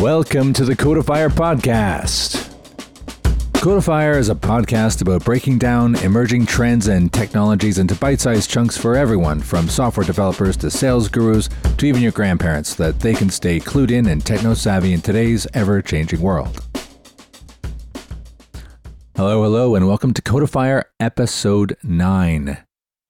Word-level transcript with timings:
Welcome 0.00 0.54
to 0.54 0.64
the 0.64 0.74
Codifier 0.74 1.28
Podcast. 1.28 2.48
Codifier 3.60 4.16
is 4.16 4.30
a 4.30 4.34
podcast 4.34 5.02
about 5.02 5.26
breaking 5.26 5.58
down 5.58 5.94
emerging 5.96 6.46
trends 6.46 6.88
and 6.88 7.12
technologies 7.12 7.76
into 7.76 7.94
bite 7.96 8.18
sized 8.18 8.48
chunks 8.48 8.78
for 8.78 8.96
everyone, 8.96 9.40
from 9.40 9.68
software 9.68 10.06
developers 10.06 10.56
to 10.56 10.70
sales 10.70 11.06
gurus 11.06 11.50
to 11.76 11.84
even 11.84 12.00
your 12.00 12.12
grandparents, 12.12 12.76
so 12.76 12.84
that 12.84 13.00
they 13.00 13.12
can 13.12 13.28
stay 13.28 13.60
clued 13.60 13.90
in 13.90 14.06
and 14.06 14.24
techno 14.24 14.54
savvy 14.54 14.94
in 14.94 15.02
today's 15.02 15.46
ever 15.52 15.82
changing 15.82 16.22
world. 16.22 16.64
Hello, 19.16 19.42
hello, 19.42 19.74
and 19.74 19.86
welcome 19.86 20.14
to 20.14 20.22
Codifier 20.22 20.84
Episode 20.98 21.76
9. 21.82 22.56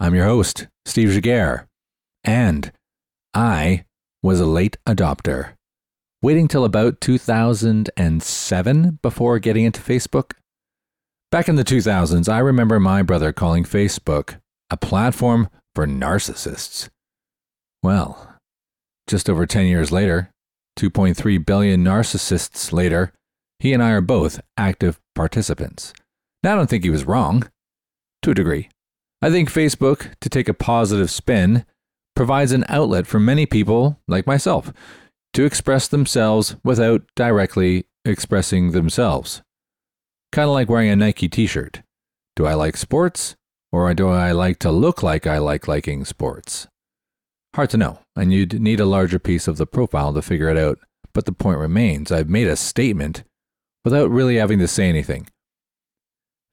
I'm 0.01 0.15
your 0.17 0.25
host, 0.25 0.67
Steve 0.85 1.11
Giguere, 1.11 1.69
and 2.25 2.73
I 3.33 3.85
was 4.25 4.41
a 4.41 4.47
late 4.47 4.77
adopter 4.89 5.53
waiting 6.23 6.49
till 6.49 6.65
about 6.65 7.01
2007 7.01 8.99
before 9.03 9.39
getting 9.39 9.65
into 9.65 9.81
Facebook. 9.81 10.33
Back 11.31 11.49
in 11.49 11.57
the 11.57 11.65
2000s, 11.65 12.29
I 12.29 12.39
remember 12.39 12.79
my 12.81 13.03
brother 13.03 13.33
calling 13.33 13.65
Facebook 13.65 14.41
a 14.71 14.77
platform 14.77 15.49
for 15.75 15.87
narcissists. 15.87 16.89
Well, 17.83 18.37
just 19.07 19.31
over 19.31 19.47
10 19.47 19.67
years 19.67 19.91
later, 19.91 20.31
2.3 20.79 21.45
billion 21.45 21.85
narcissists 21.85 22.73
later, 22.73 23.13
he 23.59 23.73
and 23.73 23.83
I 23.83 23.91
are 23.91 24.01
both 24.01 24.41
active 24.57 25.01
participants. 25.15 25.93
Now, 26.43 26.53
I 26.53 26.57
don't 26.57 26.71
think 26.71 26.85
he 26.85 26.91
was 26.91 27.05
wrong, 27.05 27.49
to 28.23 28.31
a 28.31 28.35
degree. 28.35 28.69
I 29.23 29.31
think 29.31 29.51
Facebook, 29.51 30.15
to 30.21 30.29
take 30.29 30.49
a 30.49 30.55
positive 30.55 31.11
spin, 31.11 31.65
provides 32.17 32.53
an 32.53 32.65
outlet 32.69 33.07
for 33.07 33.21
many 33.21 33.47
people, 33.47 33.99
like 34.09 34.27
myself, 34.27 34.73
to 35.33 35.45
express 35.45 35.87
themselves 35.89 36.57
without 36.65 37.03
directly 37.15 37.87
expressing 38.05 38.73
themselves. 38.73 39.43
Kind 40.33 40.49
of 40.49 40.55
like 40.55 40.69
wearing 40.69 40.91
a 40.91 40.97
Nike 40.97 41.29
t 41.29 41.47
shirt. 41.47 41.83
Do 42.37 42.47
I 42.47 42.55
like 42.55 42.77
sports, 42.77 43.37
or 43.73 43.93
do 43.95 44.09
I 44.09 44.33
like 44.33 44.59
to 44.61 44.71
look 44.71 45.03
like 45.03 45.27
I 45.27 45.39
like 45.39 45.69
liking 45.69 46.05
sports? 46.05 46.67
Hard 47.55 47.71
to 47.71 47.77
know, 47.77 47.99
and 48.17 48.33
you'd 48.33 48.61
need 48.61 48.81
a 48.81 48.87
larger 48.87 49.19
piece 49.19 49.49
of 49.49 49.57
the 49.57 49.67
profile 49.67 50.15
to 50.15 50.23
figure 50.23 50.49
it 50.49 50.57
out. 50.57 50.79
But 51.13 51.27
the 51.27 51.33
point 51.33 51.59
remains 51.59 52.13
I've 52.13 52.29
made 52.29 52.47
a 52.47 52.57
statement 52.57 53.25
without 53.85 54.11
really 54.11 54.37
having 54.37 54.61
to 54.61 54.69
say 54.69 54.89
anything. 54.89 55.27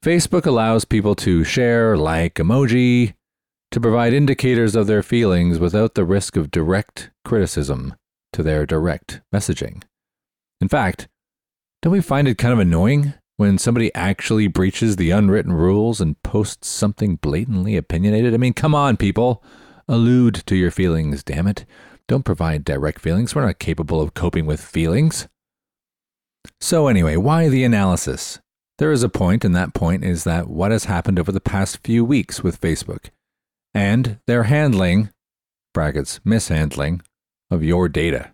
Facebook 0.03 0.45
allows 0.45 0.86
people 0.86 1.16
to 1.16 1.44
share, 1.44 1.97
like, 1.97 2.36
emoji, 2.36 3.14
to 3.72 3.80
provide 3.80 4.14
indicators 4.14 4.75
of 4.75 4.88
their 4.88 5.03
feelings 5.03 5.59
without 5.59 5.95
the 5.95 6.06
risk 6.06 6.36
of 6.36 6.50
direct 6.50 7.12
criticism 7.25 7.94
to 8.33 8.44
their 8.44 8.66
direct 8.66 9.22
messaging. 9.33 9.83
In 10.61 10.67
fact, 10.67 11.08
don't 11.81 11.94
we 11.94 12.02
find 12.02 12.28
it 12.28 12.38
kind 12.38 12.53
of 12.53 12.59
annoying 12.59 13.14
when 13.38 13.58
somebody 13.58 13.94
actually 13.94 14.47
breaches 14.47 14.95
the 14.95 15.11
unwritten 15.11 15.53
rules 15.53 16.02
and 16.02 16.22
posts 16.23 16.67
something 16.67 17.17
blatantly 17.17 17.78
opinionated? 17.78 18.34
I 18.34 18.38
mean, 18.38 18.53
come 18.53 18.73
on, 18.73 18.97
people. 18.97 19.44
Allude 19.88 20.44
to 20.47 20.56
your 20.56 20.72
feelings, 20.72 21.23
damn 21.23 21.47
it. 21.47 21.66
Don't 22.08 22.25
provide 22.25 22.64
direct 22.64 23.00
feelings. 23.00 23.36
We're 23.36 23.45
not 23.45 23.59
capable 23.59 24.02
of 24.02 24.14
coping 24.14 24.45
with 24.45 24.62
feelings. 24.62 25.28
So, 26.59 26.88
anyway, 26.88 27.17
why 27.17 27.50
the 27.50 27.64
analysis? 27.64 28.39
There 28.78 28.91
is 28.91 29.03
a 29.03 29.09
point, 29.09 29.44
and 29.44 29.56
that 29.56 29.73
point 29.73 30.03
is 30.03 30.23
that 30.23 30.47
what 30.47 30.72
has 30.72 30.86
happened 30.86 31.19
over 31.19 31.31
the 31.31 31.39
past 31.39 31.80
few 31.84 32.06
weeks 32.06 32.44
with 32.44 32.62
Facebook 32.62 33.09
and 33.73 34.19
their 34.28 34.44
handling, 34.44 35.09
brackets, 35.73 36.19
mishandling, 36.23 37.02
of 37.50 37.64
your 37.64 37.90
data. 37.90 38.31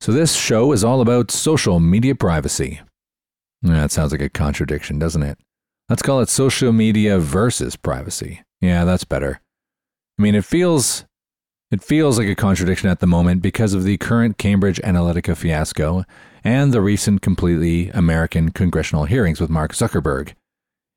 So, 0.00 0.12
this 0.12 0.34
show 0.34 0.72
is 0.72 0.82
all 0.82 1.00
about 1.00 1.30
social 1.30 1.80
media 1.80 2.14
privacy. 2.14 2.80
That 3.62 3.92
sounds 3.92 4.12
like 4.12 4.20
a 4.20 4.28
contradiction, 4.28 4.98
doesn't 4.98 5.22
it? 5.22 5.38
Let's 5.88 6.02
call 6.02 6.20
it 6.20 6.28
social 6.28 6.72
media 6.72 7.18
versus 7.18 7.76
privacy. 7.76 8.42
Yeah, 8.60 8.84
that's 8.84 9.04
better. 9.04 9.40
I 10.18 10.22
mean, 10.22 10.34
it 10.34 10.44
feels 10.44 11.04
it 11.70 11.82
feels 11.82 12.18
like 12.18 12.28
a 12.28 12.34
contradiction 12.34 12.90
at 12.90 13.00
the 13.00 13.06
moment 13.06 13.40
because 13.40 13.72
of 13.72 13.84
the 13.84 13.96
current 13.96 14.36
Cambridge 14.36 14.78
Analytica 14.82 15.34
fiasco 15.34 16.04
and 16.44 16.70
the 16.70 16.82
recent 16.82 17.22
completely 17.22 17.88
American 17.90 18.50
congressional 18.50 19.04
hearings 19.04 19.40
with 19.40 19.48
Mark 19.48 19.72
Zuckerberg. 19.72 20.34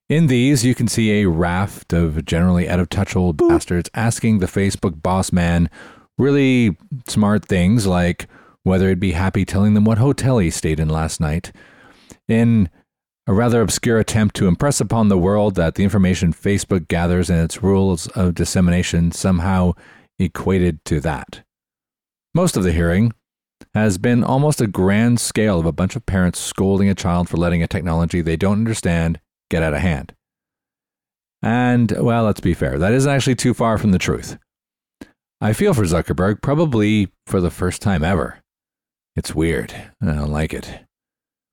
In 0.10 0.28
these, 0.28 0.66
you 0.66 0.76
can 0.76 0.88
see 0.88 1.22
a 1.22 1.30
raft 1.30 1.94
of 1.94 2.26
generally 2.26 2.68
out 2.68 2.82
of 2.82 2.90
touch 2.90 3.16
old 3.16 3.38
bastards 3.38 3.90
asking 3.94 4.40
the 4.40 4.46
Facebook 4.48 5.02
boss 5.02 5.32
man 5.32 5.70
really 6.18 6.78
smart 7.08 7.46
things 7.46 7.86
like 7.86 8.28
whether 8.64 8.90
he'd 8.90 9.00
be 9.00 9.12
happy 9.12 9.46
telling 9.46 9.74
them 9.74 9.86
what 9.86 9.98
hotel 9.98 10.40
he 10.40 10.50
stayed 10.50 10.80
in 10.80 10.90
last 10.90 11.20
night. 11.20 11.52
In 12.28 12.70
a 13.28 13.34
rather 13.34 13.62
obscure 13.62 14.00
attempt 14.00 14.36
to 14.36 14.48
impress 14.48 14.80
upon 14.80 15.09
the 15.09 15.18
world 15.18 15.56
that 15.56 15.76
the 15.76 15.84
information 15.84 16.34
Facebook 16.34 16.88
gathers 16.88 17.30
and 17.30 17.40
its 17.40 17.64
rules 17.64 18.08
of 18.09 18.36
dissemination 18.36 19.12
somehow 19.12 19.74
equated 20.20 20.84
to 20.86 21.00
that. 21.00 21.42
Most 22.34 22.56
of 22.56 22.64
the 22.64 22.72
hearing 22.72 23.14
has 23.74 23.97
been 23.97 24.24
almost 24.24 24.62
a 24.62 24.68
grand 24.68 25.20
scale 25.20 25.59
of 25.59 25.66
a 25.66 25.72
bunch 25.72 25.96
of 25.96 26.06
parents 26.06 26.40
scolding 26.40 26.90
a 26.90 26.96
child 26.96 27.30
for 27.30 27.38
letting 27.38 27.64
a 27.64 27.68
technology 27.68 28.22
they 28.22 28.38
don't 28.38 28.59
understand 28.59 29.20
get 29.50 29.64
out 29.64 29.74
of 29.74 29.82
hand. 29.82 30.14
And, 31.42 31.92
well, 31.92 32.24
let's 32.24 32.40
be 32.40 32.53
fair, 32.53 32.78
that 32.78 32.94
isn't 32.94 33.12
actually 33.12 33.36
too 33.36 33.53
far 33.53 33.78
from 33.78 33.92
the 33.92 34.00
truth. 34.00 34.38
I 35.46 35.54
feel 35.54 35.76
for 35.76 35.84
Zuckerberg 35.84 36.42
probably 36.42 37.10
for 37.28 37.40
the 37.40 37.52
first 37.52 37.80
time 37.80 38.04
ever. 38.04 38.40
It's 39.16 39.36
weird. 39.36 39.76
I 40.02 40.08
don't 40.08 40.32
like 40.32 40.56
it. 40.56 40.80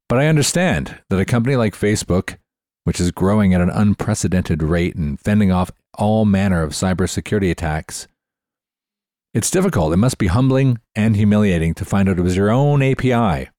But 0.09 0.19
I 0.19 0.29
understand 0.29 0.99
that 1.11 1.21
a 1.21 1.27
company 1.27 1.57
like 1.57 1.75
Facebook, 1.75 2.39
which 2.85 2.99
is 2.99 3.11
growing 3.11 3.53
at 3.53 3.61
an 3.61 3.69
unprecedented 3.69 4.63
rate 4.63 4.97
and 4.97 5.21
fending 5.21 5.53
off 5.53 5.71
all 5.99 6.25
manner 6.25 6.63
of 6.63 6.73
cybersecurity 6.73 7.51
attacks, 7.51 8.09
it's 9.35 9.51
difficult. 9.51 9.93
It 9.93 9.99
must 9.99 10.17
be 10.17 10.29
humbling 10.29 10.79
and 10.95 11.15
humiliating 11.15 11.75
to 11.75 11.85
find 11.85 12.09
out 12.09 12.19
it 12.19 12.23
was 12.23 12.35
your 12.35 12.51
own 12.51 12.83
API, 12.83 13.51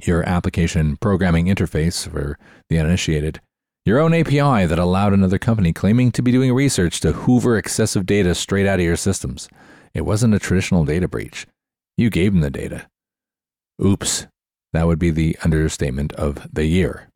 your 0.00 0.26
application 0.26 0.96
programming 0.96 1.48
interface 1.48 2.08
for 2.08 2.38
the 2.70 2.78
uninitiated, 2.78 3.42
your 3.84 3.98
own 3.98 4.14
API 4.14 4.66
that 4.66 4.78
allowed 4.78 5.12
another 5.12 5.38
company 5.38 5.72
claiming 5.72 6.12
to 6.12 6.22
be 6.22 6.30
doing 6.30 6.52
research 6.52 7.00
to 7.00 7.12
hoover 7.12 7.56
excessive 7.56 8.06
data 8.06 8.34
straight 8.34 8.66
out 8.66 8.78
of 8.78 8.84
your 8.84 8.96
systems. 8.96 9.48
It 9.92 10.02
wasn't 10.02 10.34
a 10.34 10.38
traditional 10.38 10.84
data 10.84 11.08
breach. 11.08 11.46
You 11.96 12.08
gave 12.08 12.32
them 12.32 12.40
the 12.40 12.50
data. 12.50 12.86
Oops, 13.84 14.26
that 14.72 14.86
would 14.86 14.98
be 14.98 15.10
the 15.10 15.36
understatement 15.42 16.12
of 16.14 16.48
the 16.52 16.64
year. 16.64 17.08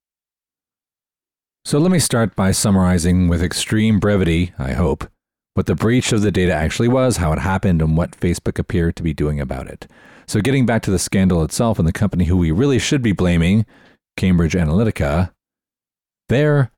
So 1.64 1.78
let 1.78 1.90
me 1.90 1.98
start 1.98 2.36
by 2.36 2.50
summarizing 2.50 3.28
with 3.28 3.42
extreme 3.42 3.98
brevity, 3.98 4.52
I 4.58 4.72
hope, 4.72 5.08
what 5.54 5.66
the 5.66 5.74
breach 5.74 6.12
of 6.12 6.22
the 6.22 6.30
data 6.30 6.52
actually 6.52 6.88
was, 6.88 7.16
how 7.16 7.32
it 7.32 7.38
happened, 7.38 7.80
and 7.80 7.96
what 7.96 8.20
Facebook 8.20 8.58
appeared 8.58 8.94
to 8.96 9.02
be 9.02 9.14
doing 9.14 9.40
about 9.40 9.66
it. 9.66 9.86
So, 10.26 10.40
getting 10.40 10.66
back 10.66 10.82
to 10.82 10.90
the 10.90 10.98
scandal 10.98 11.42
itself 11.42 11.78
and 11.78 11.88
the 11.88 11.92
company 11.92 12.24
who 12.24 12.36
we 12.36 12.50
really 12.50 12.78
should 12.78 13.00
be 13.00 13.12
blaming, 13.12 13.64
Cambridge 14.16 14.54
Analytica, 14.54 15.30
they're 16.28 16.70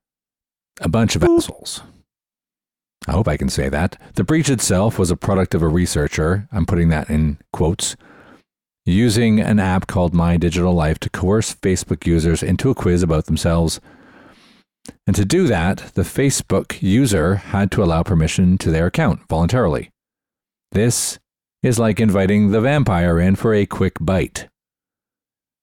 a 0.81 0.89
bunch 0.89 1.17
of 1.17 1.25
assholes. 1.25 1.83
I 3.07 3.13
hope 3.13 3.29
I 3.29 3.37
can 3.37 3.49
say 3.49 3.69
that. 3.69 3.97
The 4.15 4.25
breach 4.25 4.51
itself 4.51 4.99
was 4.99 5.11
a 5.11 5.17
product 5.17 5.55
of 5.55 5.63
a 5.63 5.69
researcher, 5.69 6.49
I'm 6.53 6.67
putting 6.67 6.89
that 6.91 7.09
in 7.09 7.39
quotes, 7.53 7.97
using 8.85 9.41
an 9.41 9.59
app 9.59 9.87
called 9.87 10.15
My 10.15 10.37
Digital 10.37 10.75
Life 10.75 10.99
to 11.01 11.11
coerce 11.11 11.55
Facebook 11.55 12.07
users 12.07 12.43
into 12.43 12.71
a 12.71 12.75
quiz 12.75 13.03
about 13.03 13.27
themselves. 13.27 13.81
And 15.07 15.17
to 15.17 15.25
do 15.25 15.47
that, 15.47 15.93
the 15.95 16.03
Facebook 16.03 16.83
user 16.83 17.37
had 17.37 17.71
to 17.73 17.83
allow 17.83 18.03
permission 18.03 18.59
to 18.59 18.71
their 18.71 18.87
account 18.87 19.21
voluntarily. 19.29 19.91
This 20.73 21.19
is 21.63 21.79
like 21.79 22.01
inviting 22.01 22.51
the 22.51 22.61
vampire 22.61 23.19
in 23.19 23.37
for 23.37 23.55
a 23.55 23.67
quick 23.67 23.95
bite. 24.01 24.49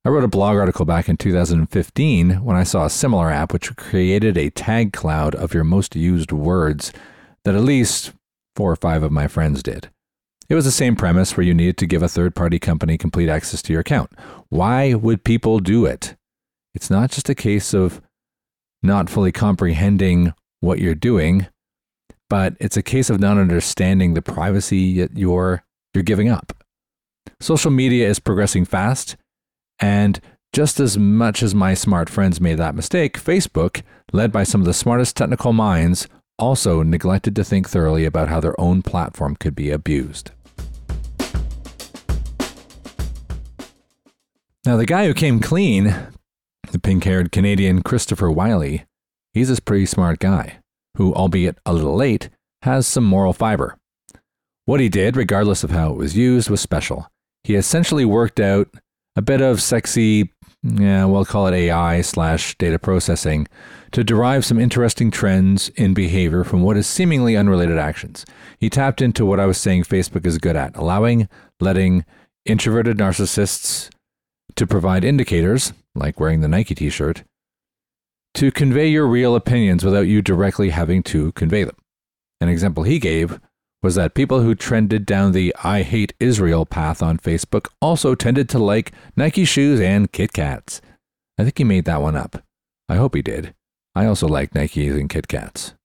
I 0.06 0.10
wrote 0.10 0.24
a 0.24 0.28
blog 0.28 0.56
article 0.58 0.86
back 0.86 1.10
in 1.10 1.18
2015 1.18 2.44
when 2.44 2.56
I 2.56 2.62
saw 2.62 2.86
a 2.86 2.92
similar 2.92 3.32
app 3.32 3.52
which 3.52 3.76
created 3.76 4.38
a 4.38 4.52
tag 4.52 4.94
cloud 4.94 5.34
of 5.34 5.56
your 5.56 5.64
most 5.64 5.96
used 5.96 6.32
words 6.32 6.94
that 7.44 7.56
at 7.56 7.64
least 7.64 8.14
four 8.56 8.72
or 8.72 8.76
five 8.76 9.02
of 9.02 9.12
my 9.12 9.28
friends 9.28 9.64
did. 9.64 9.90
It 10.48 10.54
was 10.54 10.66
the 10.66 10.70
same 10.70 10.96
premise 10.96 11.36
where 11.36 11.44
you 11.44 11.56
needed 11.56 11.78
to 11.78 11.88
give 11.88 12.04
a 12.04 12.08
third 12.08 12.36
party 12.36 12.60
company 12.60 13.00
complete 13.00 13.30
access 13.30 13.64
to 13.64 13.74
your 13.74 13.80
account. 13.80 14.12
Why 14.50 14.94
would 14.94 15.24
people 15.24 15.60
do 15.60 15.88
it? 15.88 16.16
It's 16.76 16.92
not 16.92 17.10
just 17.10 17.28
a 17.28 17.34
case 17.34 17.74
of 17.74 18.00
not 18.84 19.10
fully 19.10 19.32
comprehending 19.32 20.36
what 20.60 20.78
you're 20.78 20.94
doing, 20.94 21.48
but 22.30 22.56
it's 22.60 22.78
a 22.78 22.84
case 22.84 23.10
of 23.10 23.20
not 23.20 23.40
understanding 23.40 24.14
the 24.14 24.22
privacy 24.22 25.02
that 25.02 25.18
you're, 25.18 25.64
you're 25.96 26.04
giving 26.04 26.30
up. 26.30 26.64
Social 27.40 27.72
media 27.72 28.08
is 28.08 28.20
progressing 28.20 28.66
fast 28.66 29.16
and 29.80 30.20
just 30.54 30.80
as 30.80 30.98
much 30.98 31.44
as 31.44 31.54
my 31.54 31.74
smart 31.74 32.10
friends 32.10 32.40
made 32.40 32.58
that 32.58 32.76
mistake, 32.76 33.20
Facebook, 33.20 33.82
led 34.14 34.32
by 34.32 34.44
some 34.44 34.62
of 34.62 34.66
the 34.66 34.74
smartest 34.74 35.18
technical 35.18 35.52
minds, 35.52 36.08
also 36.40 36.82
neglected 36.84 37.36
to 37.36 37.44
think 37.44 37.70
thoroughly 37.70 38.06
about 38.06 38.30
how 38.30 38.40
their 38.40 38.60
own 38.60 38.82
platform 38.82 39.36
could 39.36 39.56
be 39.56 39.70
abused. 39.70 40.32
Now, 44.66 44.78
the 44.78 44.86
guy 44.86 45.06
who 45.06 45.14
came 45.14 45.40
clean, 45.40 45.96
the 46.72 46.80
pink 46.80 47.04
haired 47.04 47.32
Canadian 47.32 47.84
Christopher 47.84 48.32
Wylie, 48.32 48.86
he's 49.34 49.50
a 49.50 49.62
pretty 49.62 49.86
smart 49.86 50.20
guy 50.20 50.60
who, 50.98 51.14
albeit 51.14 51.58
a 51.66 51.74
little 51.74 51.96
late, 51.96 52.30
has 52.64 52.88
some 52.88 53.04
moral 53.04 53.34
fiber. 53.34 53.78
What 54.66 54.80
he 54.80 54.90
did, 54.90 55.16
regardless 55.16 55.64
of 55.64 55.70
how 55.70 55.92
it 55.92 55.98
was 55.98 56.18
used, 56.18 56.50
was 56.50 56.62
special. 56.62 57.08
He 57.44 57.56
essentially 57.56 58.06
worked 58.06 58.40
out 58.40 58.70
a 59.16 59.22
bit 59.22 59.42
of 59.42 59.62
sexy, 59.62 60.32
yeah, 60.64 61.06
we'll 61.06 61.26
call 61.26 61.48
it 61.48 61.54
AI 61.54 62.02
slash 62.02 62.56
data 62.58 62.80
processing, 62.80 63.48
to 63.92 64.04
derive 64.04 64.44
some 64.44 64.60
interesting 64.60 65.12
trends 65.12 65.70
in 65.70 65.94
behavior 65.94 66.44
from 66.44 66.62
what 66.62 66.78
is 66.78 66.88
seemingly 66.88 67.38
unrelated 67.38 67.78
actions. 67.78 68.26
He 68.60 68.70
tapped 68.70 69.02
into 69.02 69.26
what 69.26 69.40
I 69.40 69.46
was 69.46 69.58
saying 69.58 69.84
Facebook 69.84 70.26
is 70.26 70.38
good 70.38 70.56
at 70.56 70.76
allowing, 70.76 71.30
letting 71.60 72.04
introverted 72.46 72.98
narcissists 72.98 73.90
to 74.56 74.68
provide 74.68 75.04
indicators, 75.04 75.74
like 75.94 76.20
wearing 76.20 76.42
the 76.42 76.48
Nike 76.48 76.76
t 76.76 76.90
shirt, 76.90 77.24
to 78.34 78.52
convey 78.52 78.88
your 78.88 79.08
real 79.08 79.36
opinions 79.36 79.84
without 79.84 80.08
you 80.08 80.22
directly 80.22 80.70
having 80.70 81.02
to 81.04 81.32
convey 81.34 81.64
them. 81.64 81.76
An 82.42 82.50
example 82.50 82.84
he 82.84 83.00
gave 83.00 83.40
was 83.86 83.94
that 83.94 84.16
people 84.16 84.42
who 84.42 84.56
trended 84.56 85.06
down 85.06 85.32
the 85.32 85.56
I 85.64 85.84
hate 85.84 86.16
Israel 86.20 86.66
path 86.66 87.04
on 87.04 87.20
Facebook 87.20 87.68
also 87.80 88.16
tended 88.16 88.50
to 88.50 88.58
like 88.58 88.92
Nike 89.16 89.46
shoes 89.46 89.80
and 89.80 90.12
Kit 90.12 90.34
Kats. 90.34 90.82
I 91.38 91.44
think 91.44 91.60
he 91.60 91.64
made 91.64 91.86
that 91.86 92.02
one 92.02 92.16
up. 92.16 92.44
I 92.90 92.96
hope 92.96 93.14
he 93.14 93.22
did. 93.22 93.54
I 93.94 94.08
also 94.08 94.28
like 94.28 94.56
Nikes 94.56 95.00
and 95.00 95.08
Kit 95.08 95.28
Kats. 95.28 95.76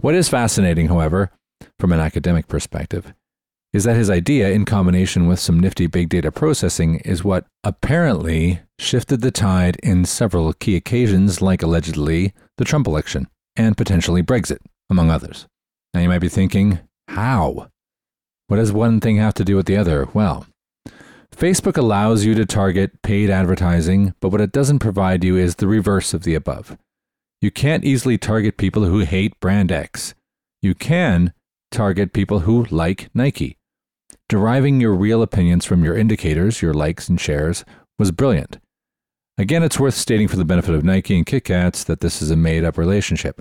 What 0.00 0.16
is 0.16 0.28
fascinating, 0.28 0.88
however, 0.88 1.30
from 1.78 1.92
an 1.92 2.00
academic 2.00 2.48
perspective, 2.48 3.14
is 3.72 3.84
that 3.84 3.94
his 3.94 4.10
idea, 4.10 4.50
in 4.50 4.64
combination 4.64 5.28
with 5.28 5.38
some 5.38 5.60
nifty 5.60 5.86
big 5.86 6.08
data 6.08 6.32
processing, 6.32 6.96
is 7.04 7.22
what 7.22 7.46
apparently 7.62 8.62
shifted 8.80 9.20
the 9.20 9.30
tide 9.30 9.76
in 9.80 10.04
several 10.04 10.52
key 10.54 10.74
occasions, 10.74 11.40
like 11.40 11.62
allegedly 11.62 12.34
the 12.58 12.64
Trump 12.64 12.88
election 12.88 13.28
and 13.54 13.76
potentially 13.76 14.24
Brexit, 14.24 14.58
among 14.90 15.08
others. 15.08 15.46
Now 15.92 16.00
you 16.00 16.08
might 16.08 16.20
be 16.20 16.28
thinking, 16.28 16.80
how? 17.08 17.68
What 18.46 18.56
does 18.56 18.72
one 18.72 19.00
thing 19.00 19.16
have 19.16 19.34
to 19.34 19.44
do 19.44 19.56
with 19.56 19.66
the 19.66 19.76
other? 19.76 20.08
Well, 20.12 20.46
Facebook 21.34 21.76
allows 21.76 22.24
you 22.24 22.34
to 22.34 22.44
target 22.44 23.02
paid 23.02 23.30
advertising, 23.30 24.14
but 24.20 24.30
what 24.30 24.40
it 24.40 24.52
doesn't 24.52 24.80
provide 24.80 25.24
you 25.24 25.36
is 25.36 25.56
the 25.56 25.68
reverse 25.68 26.12
of 26.12 26.24
the 26.24 26.34
above. 26.34 26.76
You 27.40 27.50
can't 27.50 27.84
easily 27.84 28.18
target 28.18 28.56
people 28.56 28.84
who 28.84 29.00
hate 29.00 29.38
brand 29.40 29.72
X. 29.72 30.14
You 30.60 30.74
can 30.74 31.32
target 31.70 32.12
people 32.12 32.40
who 32.40 32.66
like 32.70 33.08
Nike. 33.14 33.56
Deriving 34.28 34.80
your 34.80 34.94
real 34.94 35.22
opinions 35.22 35.64
from 35.64 35.82
your 35.82 35.96
indicators, 35.96 36.60
your 36.60 36.74
likes 36.74 37.08
and 37.08 37.20
shares, 37.20 37.64
was 37.98 38.10
brilliant. 38.10 38.58
Again, 39.38 39.62
it's 39.62 39.80
worth 39.80 39.94
stating 39.94 40.28
for 40.28 40.36
the 40.36 40.44
benefit 40.44 40.74
of 40.74 40.84
Nike 40.84 41.16
and 41.16 41.24
Kit 41.24 41.44
Kats 41.44 41.82
that 41.84 42.00
this 42.00 42.20
is 42.20 42.30
a 42.30 42.36
made 42.36 42.62
up 42.62 42.76
relationship. 42.76 43.40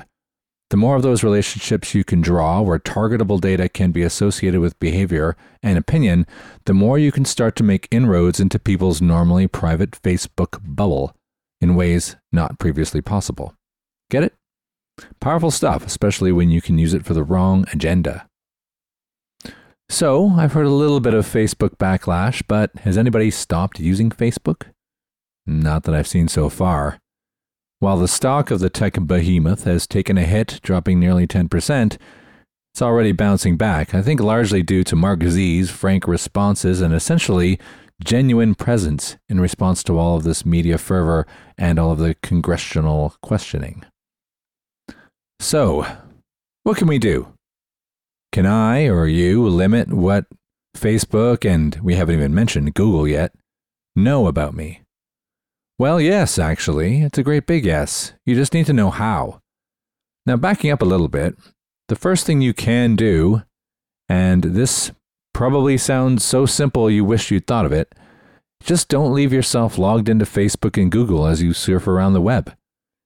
The 0.69 0.77
more 0.77 0.95
of 0.95 1.01
those 1.01 1.24
relationships 1.24 1.95
you 1.95 2.04
can 2.04 2.21
draw 2.21 2.62
where 2.62 2.77
targetable 2.77 3.42
data 3.42 3.68
can 3.68 3.92
be 3.92 4.04
associated 4.04 4.60
with 4.60 4.80
behavior 4.80 5.36
and 5.63 5.80
opinion, 5.80 6.27
the 6.66 6.75
more 6.75 7.00
you 7.00 7.12
can 7.12 7.25
start 7.25 7.56
to 7.56 7.63
make 7.63 7.88
inroads 7.89 8.39
into 8.39 8.60
people's 8.60 9.01
normally 9.01 9.48
private 9.48 9.92
Facebook 9.92 10.60
bubble 10.63 11.16
in 11.60 11.75
ways 11.75 12.18
not 12.31 12.60
previously 12.60 13.01
possible. 13.01 13.56
Get 14.12 14.24
it? 14.24 14.36
Powerful 15.19 15.50
stuff, 15.50 15.86
especially 15.86 16.31
when 16.31 16.51
you 16.51 16.62
can 16.62 16.77
use 16.77 16.94
it 16.94 17.06
for 17.06 17.16
the 17.16 17.24
wrong 17.24 17.66
agenda. 17.74 18.27
So, 19.89 20.33
I've 20.38 20.54
heard 20.54 20.68
a 20.68 20.69
little 20.69 21.00
bit 21.00 21.16
of 21.16 21.25
Facebook 21.25 21.77
backlash, 21.77 22.44
but 22.48 22.69
has 22.81 22.95
anybody 22.95 23.31
stopped 23.31 23.80
using 23.80 24.12
Facebook? 24.12 24.68
Not 25.48 25.83
that 25.83 25.95
I've 25.95 26.07
seen 26.07 26.27
so 26.27 26.48
far. 26.48 27.00
While 27.81 27.98
the 27.98 28.10
stock 28.10 28.52
of 28.52 28.60
the 28.60 28.70
tech 28.70 28.96
behemoth 29.08 29.64
has 29.64 29.88
taken 29.88 30.18
a 30.18 30.26
hit, 30.26 30.60
dropping 30.62 31.00
nearly 31.00 31.26
10%, 31.26 31.98
it's 32.74 32.81
already 32.81 33.14
bouncing 33.14 33.56
back, 33.56 33.96
I 33.96 34.02
think 34.02 34.20
largely 34.20 34.62
due 34.62 34.84
to 34.84 34.98
Mark 34.98 35.24
Z's 35.24 35.70
frank 35.70 36.06
responses 36.06 36.81
and 36.81 36.94
essentially 36.94 37.58
genuine 38.04 38.54
presence 38.54 39.16
in 39.30 39.40
response 39.40 39.81
to 39.86 39.98
all 39.98 40.18
of 40.18 40.24
this 40.24 40.46
media 40.46 40.78
fervor 40.78 41.26
and 41.58 41.80
all 41.80 41.92
of 41.92 42.00
the 42.00 42.16
congressional 42.22 43.16
questioning. 43.22 43.86
So, 45.40 45.86
what 46.64 46.76
can 46.76 46.88
we 46.88 47.00
do? 47.00 47.34
Can 48.34 48.46
I 48.46 48.88
or 48.88 49.08
you 49.08 49.48
limit 49.48 49.94
what 49.94 50.26
Facebook 50.76 51.50
and 51.50 51.76
we 51.81 51.96
haven't 51.96 52.16
even 52.16 52.36
mentioned 52.36 52.74
Google 52.74 53.08
yet 53.08 53.34
know 53.96 54.28
about 54.28 54.54
me? 54.54 54.81
Well, 55.80 56.02
yes, 56.02 56.38
actually. 56.38 57.04
It's 57.04 57.18
a 57.18 57.24
great 57.24 57.48
big 57.48 57.64
yes. 57.64 58.12
You 58.26 58.36
just 58.36 58.54
need 58.54 58.66
to 58.66 58.74
know 58.74 58.90
how. 58.90 59.40
Now, 60.26 60.36
backing 60.36 60.72
up 60.72 60.81
a 60.81 60.86
little 60.86 61.08
bit, 61.08 61.38
the 61.88 61.96
first 61.96 62.26
thing 62.26 62.42
you 62.42 62.54
can 62.54 62.98
do, 62.98 63.44
and 64.10 64.44
this 64.44 64.92
probably 65.34 65.78
sounds 65.78 66.26
so 66.26 66.46
simple 66.46 66.92
you 66.92 67.06
wish 67.06 67.31
you'd 67.31 67.48
thought 67.48 67.66
of 67.66 67.72
it, 67.72 67.96
just 68.62 68.90
don't 68.90 69.14
leave 69.14 69.31
yourself 69.31 69.78
logged 69.78 70.10
into 70.10 70.26
Facebook 70.26 70.80
and 70.80 70.92
Google 70.92 71.26
as 71.26 71.42
you 71.42 71.54
surf 71.54 71.88
around 71.88 72.12
the 72.12 72.20
web. 72.20 72.54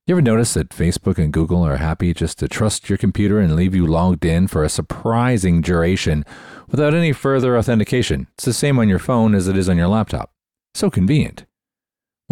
You 0.07 0.15
ever 0.15 0.21
notice 0.23 0.55
that 0.55 0.69
Facebook 0.69 1.19
and 1.19 1.31
Google 1.31 1.61
are 1.61 1.77
happy 1.77 2.11
just 2.11 2.39
to 2.39 2.47
trust 2.47 2.89
your 2.89 2.97
computer 2.97 3.39
and 3.39 3.55
leave 3.55 3.75
you 3.75 3.85
logged 3.85 4.25
in 4.25 4.47
for 4.47 4.63
a 4.63 4.69
surprising 4.69 5.61
duration 5.61 6.25
without 6.69 6.95
any 6.95 7.11
further 7.11 7.55
authentication? 7.55 8.25
It's 8.33 8.45
the 8.45 8.51
same 8.51 8.79
on 8.79 8.89
your 8.89 8.97
phone 8.97 9.35
as 9.35 9.47
it 9.47 9.55
is 9.55 9.69
on 9.69 9.77
your 9.77 9.89
laptop. 9.89 10.31
So 10.73 10.89
convenient. 10.89 11.45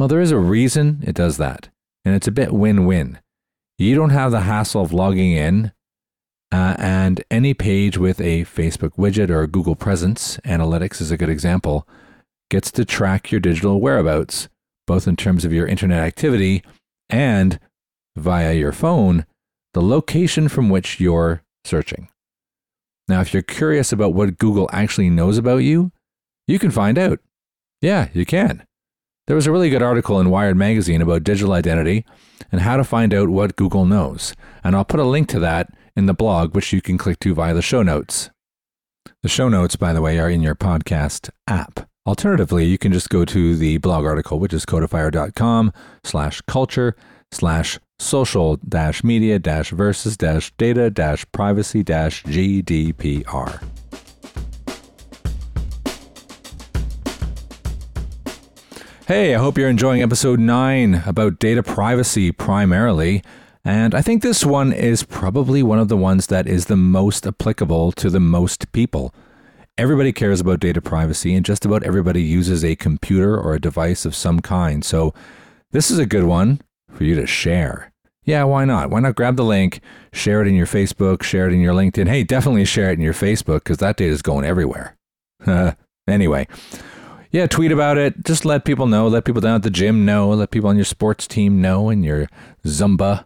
Well, 0.01 0.07
there 0.07 0.19
is 0.19 0.31
a 0.31 0.39
reason 0.39 1.03
it 1.05 1.13
does 1.13 1.37
that, 1.37 1.69
and 2.03 2.15
it's 2.15 2.27
a 2.27 2.31
bit 2.31 2.51
win 2.51 2.87
win. 2.87 3.19
You 3.77 3.93
don't 3.93 4.09
have 4.09 4.31
the 4.31 4.39
hassle 4.39 4.81
of 4.81 4.91
logging 4.91 5.33
in, 5.33 5.73
uh, 6.51 6.75
and 6.79 7.23
any 7.29 7.53
page 7.53 7.99
with 7.99 8.19
a 8.19 8.45
Facebook 8.45 8.95
widget 8.95 9.29
or 9.29 9.45
Google 9.45 9.75
Presence, 9.75 10.37
analytics 10.37 11.01
is 11.01 11.11
a 11.11 11.17
good 11.17 11.29
example, 11.29 11.87
gets 12.49 12.71
to 12.71 12.83
track 12.83 13.29
your 13.29 13.39
digital 13.39 13.79
whereabouts, 13.79 14.49
both 14.87 15.07
in 15.07 15.17
terms 15.17 15.45
of 15.45 15.53
your 15.53 15.67
internet 15.67 15.99
activity 15.99 16.63
and 17.07 17.59
via 18.15 18.53
your 18.53 18.71
phone, 18.71 19.27
the 19.75 19.83
location 19.83 20.49
from 20.49 20.69
which 20.69 20.99
you're 20.99 21.43
searching. 21.63 22.09
Now, 23.07 23.21
if 23.21 23.35
you're 23.35 23.43
curious 23.43 23.91
about 23.91 24.15
what 24.15 24.39
Google 24.39 24.67
actually 24.73 25.11
knows 25.11 25.37
about 25.37 25.57
you, 25.57 25.91
you 26.47 26.57
can 26.57 26.71
find 26.71 26.97
out. 26.97 27.19
Yeah, 27.81 28.07
you 28.15 28.25
can. 28.25 28.65
There 29.31 29.37
was 29.37 29.47
a 29.47 29.51
really 29.53 29.69
good 29.69 29.81
article 29.81 30.19
in 30.19 30.29
Wired 30.29 30.57
Magazine 30.57 31.01
about 31.01 31.23
digital 31.23 31.53
identity 31.53 32.03
and 32.51 32.59
how 32.59 32.75
to 32.75 32.83
find 32.83 33.13
out 33.13 33.29
what 33.29 33.55
Google 33.55 33.85
knows, 33.85 34.35
and 34.61 34.75
I'll 34.75 34.83
put 34.83 34.99
a 34.99 35.05
link 35.05 35.29
to 35.29 35.39
that 35.39 35.69
in 35.95 36.05
the 36.05 36.13
blog, 36.13 36.53
which 36.53 36.73
you 36.73 36.81
can 36.81 36.97
click 36.97 37.17
to 37.21 37.33
via 37.33 37.53
the 37.53 37.61
show 37.61 37.81
notes. 37.81 38.29
The 39.23 39.29
show 39.29 39.47
notes, 39.47 39.77
by 39.77 39.93
the 39.93 40.01
way, 40.01 40.19
are 40.19 40.29
in 40.29 40.41
your 40.41 40.55
podcast 40.55 41.29
app. 41.47 41.89
Alternatively, 42.05 42.65
you 42.65 42.77
can 42.77 42.91
just 42.91 43.09
go 43.09 43.23
to 43.23 43.55
the 43.55 43.77
blog 43.77 44.03
article, 44.03 44.37
which 44.37 44.51
is 44.51 44.65
codifier.com 44.65 45.71
slash 46.03 46.41
culture 46.41 46.97
slash 47.31 47.79
social 47.99 48.57
dash 48.57 49.01
media 49.01 49.39
dash 49.39 49.69
versus 49.69 50.17
dash 50.17 50.51
data 50.57 50.89
dash 50.89 51.25
privacy 51.31 51.83
dash 51.83 52.21
GDPR. 52.23 53.63
Hey, 59.11 59.35
I 59.35 59.39
hope 59.39 59.57
you're 59.57 59.67
enjoying 59.67 60.01
episode 60.01 60.39
9 60.39 61.03
about 61.05 61.37
data 61.37 61.61
privacy 61.61 62.31
primarily. 62.31 63.21
And 63.65 63.93
I 63.93 64.01
think 64.01 64.21
this 64.21 64.45
one 64.45 64.71
is 64.71 65.03
probably 65.03 65.61
one 65.61 65.79
of 65.79 65.89
the 65.89 65.97
ones 65.97 66.27
that 66.27 66.47
is 66.47 66.67
the 66.67 66.77
most 66.77 67.27
applicable 67.27 67.91
to 67.91 68.09
the 68.09 68.21
most 68.21 68.71
people. 68.71 69.13
Everybody 69.77 70.13
cares 70.13 70.39
about 70.39 70.61
data 70.61 70.79
privacy, 70.79 71.35
and 71.35 71.45
just 71.45 71.65
about 71.65 71.83
everybody 71.83 72.21
uses 72.21 72.63
a 72.63 72.77
computer 72.77 73.37
or 73.37 73.53
a 73.53 73.59
device 73.59 74.05
of 74.05 74.15
some 74.15 74.39
kind. 74.39 74.85
So, 74.85 75.13
this 75.71 75.91
is 75.91 75.99
a 75.99 76.05
good 76.05 76.23
one 76.23 76.61
for 76.89 77.03
you 77.03 77.15
to 77.15 77.27
share. 77.27 77.91
Yeah, 78.23 78.45
why 78.45 78.63
not? 78.63 78.91
Why 78.91 79.01
not 79.01 79.15
grab 79.15 79.35
the 79.35 79.43
link, 79.43 79.81
share 80.13 80.41
it 80.41 80.47
in 80.47 80.55
your 80.55 80.67
Facebook, 80.67 81.21
share 81.21 81.49
it 81.49 81.53
in 81.53 81.59
your 81.59 81.73
LinkedIn? 81.73 82.07
Hey, 82.07 82.23
definitely 82.23 82.63
share 82.63 82.91
it 82.91 82.97
in 82.97 83.01
your 83.01 83.13
Facebook 83.13 83.65
because 83.65 83.79
that 83.79 83.97
data 83.97 84.13
is 84.13 84.21
going 84.21 84.45
everywhere. 84.45 84.95
anyway, 86.07 86.47
yeah, 87.31 87.47
tweet 87.47 87.71
about 87.71 87.97
it. 87.97 88.23
Just 88.25 88.45
let 88.45 88.65
people 88.65 88.87
know. 88.87 89.07
Let 89.07 89.25
people 89.25 89.41
down 89.41 89.55
at 89.55 89.63
the 89.63 89.69
gym 89.69 90.05
know. 90.05 90.29
Let 90.29 90.51
people 90.51 90.69
on 90.69 90.75
your 90.75 90.85
sports 90.85 91.27
team 91.27 91.61
know 91.61 91.89
and 91.89 92.03
your 92.03 92.27
Zumba. 92.65 93.25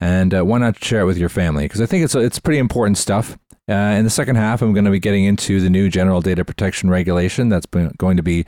And 0.00 0.34
uh, 0.34 0.44
why 0.44 0.58
not 0.58 0.82
share 0.82 1.02
it 1.02 1.06
with 1.06 1.18
your 1.18 1.28
family? 1.28 1.64
Because 1.64 1.80
I 1.80 1.86
think 1.86 2.04
it's 2.04 2.14
it's 2.14 2.38
pretty 2.38 2.58
important 2.58 2.98
stuff. 2.98 3.38
Uh, 3.68 3.74
in 3.74 4.04
the 4.04 4.10
second 4.10 4.36
half, 4.36 4.60
I'm 4.60 4.72
going 4.72 4.84
to 4.84 4.90
be 4.90 4.98
getting 4.98 5.24
into 5.24 5.60
the 5.60 5.70
new 5.70 5.88
General 5.88 6.20
Data 6.20 6.44
Protection 6.44 6.90
Regulation 6.90 7.48
that's 7.48 7.66
going 7.66 8.16
to 8.16 8.22
be 8.22 8.44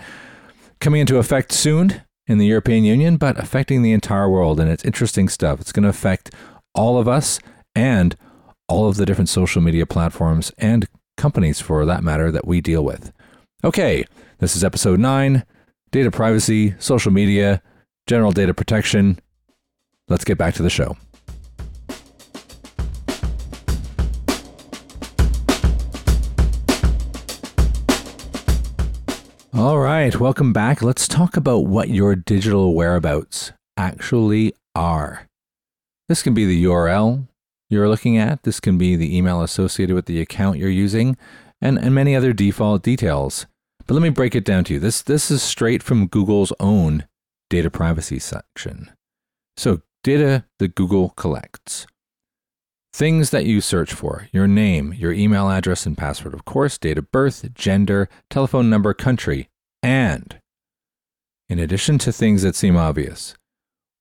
coming 0.81 1.01
into 1.01 1.19
effect 1.19 1.53
soon 1.53 2.03
in 2.27 2.39
the 2.39 2.47
European 2.47 2.85
Union, 2.85 3.17
but 3.17 3.39
affecting 3.39 3.83
the 3.83 3.93
entire 3.93 4.29
world. 4.29 4.59
And 4.59 4.69
it's 4.69 4.85
interesting 4.85 5.29
stuff. 5.29 5.61
It's 5.61 5.71
going 5.73 5.85
to 5.85 5.89
affect 5.89 6.33
all 6.75 6.99
of 6.99 7.07
us 7.07 7.39
and 7.75 8.17
all 8.69 8.89
of 8.89 8.97
the 8.97 9.07
different 9.07 9.29
social 9.29 9.63
media 9.63 9.87
platforms 9.87 10.53
and 10.59 10.89
companies, 11.17 11.61
for 11.61 11.85
that 11.87 12.03
matter, 12.03 12.33
that 12.33 12.47
we 12.47 12.61
deal 12.61 12.85
with. 12.85 13.13
Okay, 13.65 14.05
this 14.41 14.57
is 14.57 14.63
episode 14.63 15.01
nine 15.01 15.43
data 15.91 16.11
privacy, 16.11 16.75
social 16.79 17.11
media, 17.11 17.63
general 18.07 18.31
data 18.31 18.53
protection. 18.53 19.19
Let's 20.07 20.23
get 20.23 20.37
back 20.37 20.53
to 20.57 20.63
the 20.63 20.69
show. 20.69 20.99
All 29.55 29.79
right, 29.79 30.15
welcome 30.21 30.53
back. 30.53 30.83
Let's 30.83 31.09
talk 31.09 31.35
about 31.39 31.61
what 31.61 31.89
your 31.89 32.15
digital 32.15 32.75
whereabouts 32.75 33.53
actually 33.79 34.53
are. 34.75 35.27
This 36.11 36.23
can 36.23 36.35
be 36.35 36.45
the 36.45 36.65
URL 36.65 37.29
you're 37.71 37.89
looking 37.89 38.19
at, 38.19 38.43
this 38.43 38.61
can 38.61 38.77
be 38.77 38.95
the 38.95 39.17
email 39.17 39.41
associated 39.41 39.95
with 39.95 40.05
the 40.05 40.21
account 40.21 40.59
you're 40.59 40.69
using, 40.69 41.17
and, 41.63 41.79
and 41.79 41.95
many 41.95 42.15
other 42.15 42.35
default 42.35 42.83
details. 42.83 43.47
But 43.87 43.95
let 43.95 44.03
me 44.03 44.09
break 44.09 44.35
it 44.35 44.45
down 44.45 44.65
to 44.65 44.75
you. 44.75 44.81
This, 44.81 45.03
this 45.03 45.31
is 45.31 45.43
straight 45.43 45.83
from 45.83 46.07
Google's 46.07 46.53
own 46.59 47.07
data 47.51 47.71
privacy 47.71 48.19
section. 48.19 48.91
So, 49.57 49.83
data 50.03 50.45
that 50.59 50.75
Google 50.75 51.11
collects. 51.11 51.87
Things 52.93 53.31
that 53.31 53.45
you 53.45 53.61
search 53.61 53.93
for 53.93 54.29
your 54.33 54.47
name, 54.47 54.95
your 54.95 55.13
email 55.13 55.51
address 55.51 55.85
and 55.85 55.99
password, 55.99 56.33
of 56.33 56.45
course, 56.45 56.79
date 56.79 56.99
of 56.99 57.11
birth, 57.11 57.53
gender, 57.53 58.09
telephone 58.31 58.71
number, 58.71 58.95
country, 58.95 59.49
and, 59.83 60.39
in 61.49 61.59
addition 61.59 61.99
to 61.99 62.13
things 62.13 62.43
that 62.43 62.55
seem 62.55 62.77
obvious, 62.77 63.35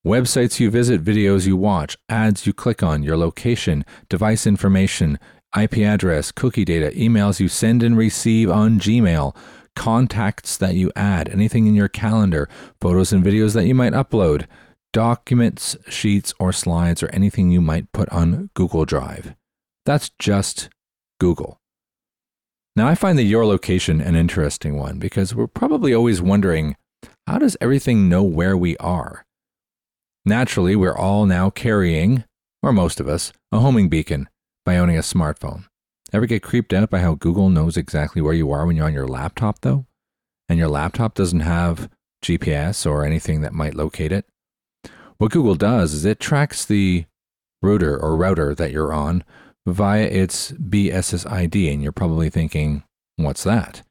websites 0.06 0.60
you 0.60 0.70
visit, 0.70 1.04
videos 1.04 1.48
you 1.48 1.58
watch, 1.58 1.98
ads 2.08 2.46
you 2.46 2.54
click 2.54 2.84
on, 2.84 3.04
your 3.04 3.18
location, 3.18 3.84
device 4.10 4.46
information, 4.46 5.18
IP 5.60 5.80
address, 5.80 6.32
cookie 6.32 6.66
data, 6.66 6.92
emails 6.96 7.40
you 7.40 7.48
send 7.48 7.84
and 7.84 7.98
receive 7.98 8.50
on 8.50 8.80
Gmail, 8.80 9.36
contacts 9.76 10.58
that 10.58 10.76
you 10.76 10.92
add, 10.96 11.30
anything 11.30 11.68
in 11.68 11.76
your 11.76 11.88
calendar, 11.88 12.48
photos 12.80 13.12
and 13.12 13.24
videos 13.24 13.54
that 13.54 13.66
you 13.66 13.76
might 13.76 13.94
upload, 13.94 14.46
documents, 14.92 15.76
sheets, 15.90 16.34
or 16.40 16.54
slides, 16.54 17.04
or 17.04 17.10
anything 17.10 17.52
you 17.52 17.62
might 17.62 17.92
put 17.92 18.10
on 18.10 18.50
Google 18.54 18.86
Drive. 18.86 19.36
That's 19.86 20.12
just 20.20 20.70
Google. 21.20 21.60
Now, 22.76 22.88
I 22.88 22.96
find 22.96 23.20
the 23.20 23.24
your 23.24 23.46
location 23.46 24.02
an 24.02 24.16
interesting 24.16 24.78
one 24.78 24.98
because 24.98 25.36
we're 25.36 25.48
probably 25.48 25.94
always 25.94 26.22
wondering 26.22 26.76
how 27.28 27.38
does 27.38 27.58
everything 27.62 28.10
know 28.10 28.24
where 28.24 28.58
we 28.58 28.76
are? 28.78 29.26
Naturally, 30.26 30.76
we're 30.76 30.98
all 30.98 31.26
now 31.26 31.50
carrying, 31.50 32.24
or 32.62 32.72
most 32.72 33.00
of 33.00 33.08
us, 33.08 33.34
a 33.52 33.60
homing 33.60 33.90
beacon 33.90 34.30
by 34.66 34.78
owning 34.78 34.98
a 34.98 35.02
smartphone. 35.02 35.66
Ever 36.14 36.28
get 36.28 36.44
creeped 36.44 36.74
out 36.74 36.92
by 36.92 37.00
how 37.00 37.16
Google 37.16 37.50
knows 37.50 37.76
exactly 37.76 38.22
where 38.22 38.36
you 38.36 38.52
are 38.52 38.68
when 38.68 38.76
you're 38.76 38.86
on 38.86 38.94
your 38.94 39.08
laptop, 39.08 39.62
though? 39.62 39.88
And 40.48 40.60
your 40.60 40.68
laptop 40.68 41.16
doesn't 41.16 41.40
have 41.40 41.90
GPS 42.24 42.86
or 42.86 43.04
anything 43.04 43.42
that 43.42 43.54
might 43.54 43.74
locate 43.74 44.12
it? 44.12 44.26
What 45.18 45.32
Google 45.32 45.56
does 45.56 45.94
is 45.94 46.06
it 46.06 46.20
tracks 46.20 46.66
the 46.66 47.06
router 47.64 47.98
or 48.00 48.16
router 48.16 48.54
that 48.54 48.72
you're 48.72 48.94
on 48.94 49.24
via 49.66 50.04
its 50.04 50.52
BSSID, 50.52 51.74
and 51.74 51.82
you're 51.82 51.92
probably 51.92 52.30
thinking, 52.30 52.84
what's 53.16 53.44
that? 53.44 53.82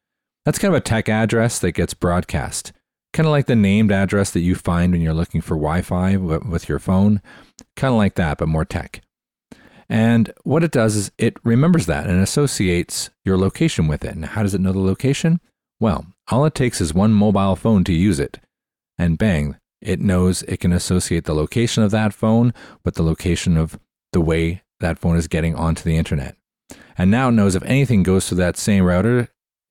That's 0.45 0.59
kind 0.59 0.75
of 0.75 0.79
a 0.79 0.85
tech 0.85 1.09
address 1.09 1.59
that 1.59 1.73
gets 1.73 1.95
broadcast, 1.95 2.73
kind 3.13 3.27
of 3.27 3.31
like 3.31 3.47
the 3.47 3.57
named 3.57 3.91
address 3.91 4.31
that 4.31 4.41
you 4.41 4.55
find 4.55 4.93
when 4.93 5.01
you're 5.01 5.15
looking 5.15 5.41
for 5.41 5.57
Wi 5.57 5.83
Fi 5.83 6.17
with 6.17 6.69
your 6.69 6.79
phone, 6.79 7.21
kind 7.75 7.93
of 7.93 7.99
like 7.99 8.15
that, 8.15 8.39
but 8.39 8.49
more 8.49 8.65
tech. 8.65 9.01
And 9.93 10.33
what 10.43 10.65
it 10.65 10.71
does 10.71 10.97
is 10.97 11.11
it 11.19 11.37
remembers 11.45 11.85
that 11.85 12.07
and 12.07 12.19
associates 12.19 13.11
your 13.27 13.37
location 13.37 13.89
with 13.89 14.07
it. 14.07 14.15
And 14.15 14.25
how 14.25 14.43
does 14.43 14.55
it 14.55 14.61
know 14.63 14.73
the 14.73 14.79
location? 14.79 15.39
Well, 15.81 16.07
all 16.31 16.47
it 16.47 16.55
takes 16.55 16.81
is 16.81 16.95
one 16.95 17.13
mobile 17.13 17.57
phone 17.57 17.85
to 17.85 17.93
use 17.93 18.19
it. 18.19 18.41
And 18.97 19.19
bang, 19.19 19.57
it 19.83 20.01
knows 20.01 20.45
it 20.45 20.61
can 20.61 20.73
associate 20.73 21.25
the 21.25 21.35
location 21.35 21.83
of 21.83 21.91
that 21.91 22.15
phone 22.15 22.55
with 22.87 22.95
the 22.95 23.03
location 23.03 23.59
of 23.59 23.79
the 24.15 24.23
way 24.23 24.63
that 24.81 24.99
phone 24.99 25.19
is 25.19 25.29
getting 25.29 25.55
onto 25.55 25.83
the 25.83 25.99
internet. 25.99 26.37
And 26.97 27.11
now 27.11 27.29
it 27.29 27.33
knows 27.33 27.55
if 27.55 27.63
anything 27.65 28.03
goes 28.03 28.27
to 28.29 28.35
that 28.37 28.57
same 28.57 28.85
router, 28.85 29.29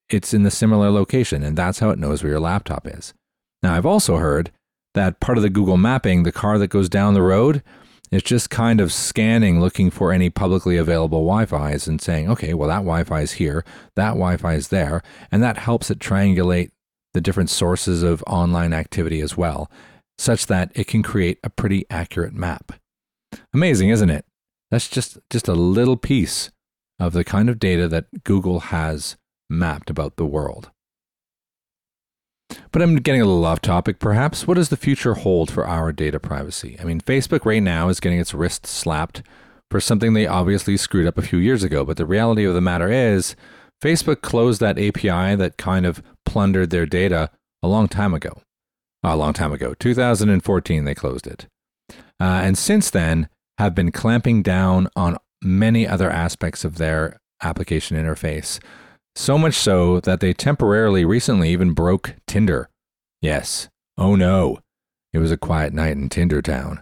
it's 0.08 0.36
in 0.36 0.44
the 0.44 0.52
similar 0.52 0.92
location, 0.92 1.42
and 1.42 1.58
that's 1.58 1.80
how 1.80 1.90
it 1.90 1.98
knows 1.98 2.22
where 2.22 2.34
your 2.34 2.40
laptop 2.40 2.86
is. 2.86 3.16
Now, 3.64 3.74
I've 3.74 3.88
also 3.88 4.18
heard 4.18 4.52
that 4.94 5.20
part 5.20 5.40
of 5.40 5.42
the 5.42 5.50
Google 5.50 5.78
mapping, 5.78 6.24
the 6.24 6.32
car 6.32 6.60
that 6.60 6.68
goes 6.68 6.90
down 6.90 7.16
the 7.16 7.24
road, 7.24 7.64
is 8.12 8.24
just 8.24 8.50
kind 8.50 8.82
of 8.82 8.92
scanning, 8.92 9.62
looking 9.62 9.90
for 9.90 10.12
any 10.12 10.30
publicly 10.30 10.78
available 10.78 11.20
Wi 11.20 11.46
Fi's 11.46 11.88
and 11.88 12.02
saying, 12.02 12.30
okay, 12.30 12.54
well, 12.54 12.68
that 12.68 12.80
Wi 12.80 13.04
Fi 13.04 13.22
is 13.22 13.34
here, 13.34 13.64
that 13.96 14.10
Wi 14.10 14.38
Fi 14.38 14.54
is 14.54 14.68
there. 14.68 15.02
And 15.32 15.42
that 15.42 15.58
helps 15.58 15.90
it 15.90 16.00
triangulate 16.00 16.72
the 17.14 17.22
different 17.22 17.50
sources 17.50 18.04
of 18.04 18.24
online 18.28 18.74
activity 18.74 19.22
as 19.22 19.38
well, 19.38 19.72
such 20.18 20.48
that 20.48 20.72
it 20.76 20.88
can 20.88 21.04
create 21.04 21.40
a 21.44 21.50
pretty 21.50 21.86
accurate 21.90 22.34
map. 22.34 22.74
Amazing, 23.54 23.90
isn't 23.90 24.10
it? 24.10 24.26
That's 24.70 24.90
just, 24.90 25.18
just 25.30 25.48
a 25.48 25.54
little 25.54 25.98
piece 25.98 26.52
of 27.00 27.14
the 27.14 27.24
kind 27.24 27.50
of 27.50 27.60
data 27.60 27.88
that 27.88 28.24
Google 28.24 28.60
has 28.60 29.18
mapped 29.50 29.90
about 29.90 30.18
the 30.18 30.26
world. 30.26 30.72
But 32.72 32.82
I'm 32.82 32.96
getting 32.98 33.22
a 33.22 33.26
little 33.26 33.46
off 33.46 33.62
topic, 33.62 34.00
perhaps. 34.00 34.48
What 34.48 34.56
does 34.56 34.70
the 34.70 34.78
future 34.78 35.14
hold 35.14 35.52
for 35.52 35.68
our 35.68 35.92
data 35.92 36.20
privacy? 36.20 36.78
I 36.80 36.84
mean, 36.84 37.02
Facebook 37.02 37.46
right 37.46 37.64
now 37.64 37.90
is 37.90 38.00
getting 38.00 38.20
its 38.20 38.34
wrist 38.34 38.66
slapped 38.66 39.22
for 39.70 39.80
something 39.80 40.14
they 40.14 40.28
obviously 40.28 40.78
screwed 40.78 41.08
up 41.08 41.18
a 41.18 41.22
few 41.22 41.40
years 41.40 41.64
ago. 41.64 41.86
But 41.86 41.98
the 41.98 42.06
reality 42.06 42.44
of 42.46 42.54
the 42.54 42.62
matter 42.62 42.90
is, 42.90 43.36
Facebook 43.82 44.22
closed 44.22 44.62
that 44.62 44.78
API 44.78 45.36
that 45.36 45.58
kind 45.58 45.86
of 45.86 46.04
plundered 46.26 46.70
their 46.70 46.86
data 46.86 47.32
a 47.64 47.68
long 47.68 47.88
time 47.88 48.14
ago. 48.14 48.42
A 49.04 49.16
long 49.16 49.34
time 49.34 49.52
ago, 49.52 49.74
2014, 49.74 50.86
they 50.86 50.94
closed 50.94 51.26
it. 51.26 51.48
Uh, 52.20 52.42
and 52.44 52.56
since 52.56 52.92
then, 52.92 53.30
have 53.58 53.74
been 53.74 53.92
clamping 53.92 54.44
down 54.44 54.88
on 54.96 55.18
many 55.42 55.88
other 55.88 56.10
aspects 56.10 56.64
of 56.64 56.78
their 56.78 57.20
application 57.42 57.98
interface. 57.98 58.60
So 59.16 59.38
much 59.38 59.56
so 59.56 60.00
that 60.02 60.20
they 60.20 60.34
temporarily 60.34 61.06
recently 61.06 61.50
even 61.50 61.74
broke 61.74 62.16
Tinder. 62.28 62.70
Yes. 63.22 63.70
Oh 63.98 64.16
no. 64.16 64.60
It 65.14 65.20
was 65.20 65.32
a 65.32 65.38
quiet 65.38 65.74
night 65.74 65.92
in 65.92 66.10
Tinder 66.10 66.42
Town. 66.42 66.82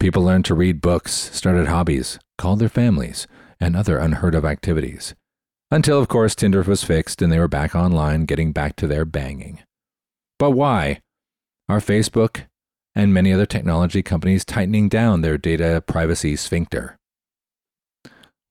People 0.00 0.22
learned 0.22 0.44
to 0.46 0.54
read 0.54 0.80
books, 0.80 1.12
started 1.12 1.66
hobbies, 1.66 2.18
called 2.38 2.60
their 2.60 2.68
families, 2.68 3.26
and 3.60 3.76
other 3.76 3.98
unheard 3.98 4.34
of 4.34 4.44
activities. 4.44 5.14
Until, 5.70 5.98
of 5.98 6.08
course, 6.08 6.34
Tinder 6.34 6.62
was 6.62 6.84
fixed 6.84 7.20
and 7.20 7.30
they 7.30 7.38
were 7.38 7.48
back 7.48 7.74
online 7.74 8.24
getting 8.24 8.52
back 8.52 8.76
to 8.76 8.86
their 8.86 9.04
banging. 9.04 9.60
But 10.38 10.52
why? 10.52 11.00
Are 11.68 11.80
Facebook 11.80 12.44
and 12.94 13.12
many 13.12 13.32
other 13.32 13.44
technology 13.44 14.02
companies 14.02 14.44
tightening 14.44 14.88
down 14.88 15.20
their 15.20 15.36
data 15.36 15.82
privacy 15.86 16.36
sphincter? 16.36 16.96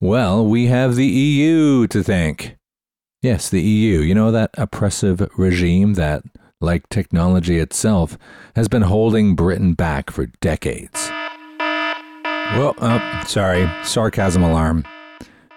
Well, 0.00 0.46
we 0.46 0.66
have 0.66 0.94
the 0.94 1.06
EU 1.06 1.88
to 1.88 2.04
thank. 2.04 2.57
Yes, 3.20 3.50
the 3.50 3.60
EU. 3.60 4.00
You 4.00 4.14
know, 4.14 4.30
that 4.30 4.50
oppressive 4.54 5.28
regime 5.36 5.94
that, 5.94 6.22
like 6.60 6.88
technology 6.88 7.58
itself, 7.58 8.16
has 8.54 8.68
been 8.68 8.82
holding 8.82 9.34
Britain 9.34 9.74
back 9.74 10.10
for 10.10 10.26
decades. 10.40 11.10
Well, 11.58 12.74
oh, 12.78 13.22
sorry, 13.26 13.68
sarcasm 13.82 14.42
alarm. 14.42 14.84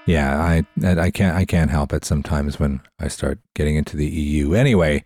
Yeah, 0.07 0.41
I 0.41 0.65
I 0.83 1.11
can't 1.11 1.37
I 1.37 1.45
can't 1.45 1.69
help 1.69 1.93
it 1.93 2.03
sometimes 2.03 2.59
when 2.59 2.81
I 2.99 3.07
start 3.07 3.39
getting 3.53 3.75
into 3.75 3.95
the 3.95 4.07
EU. 4.07 4.53
Anyway, 4.53 5.03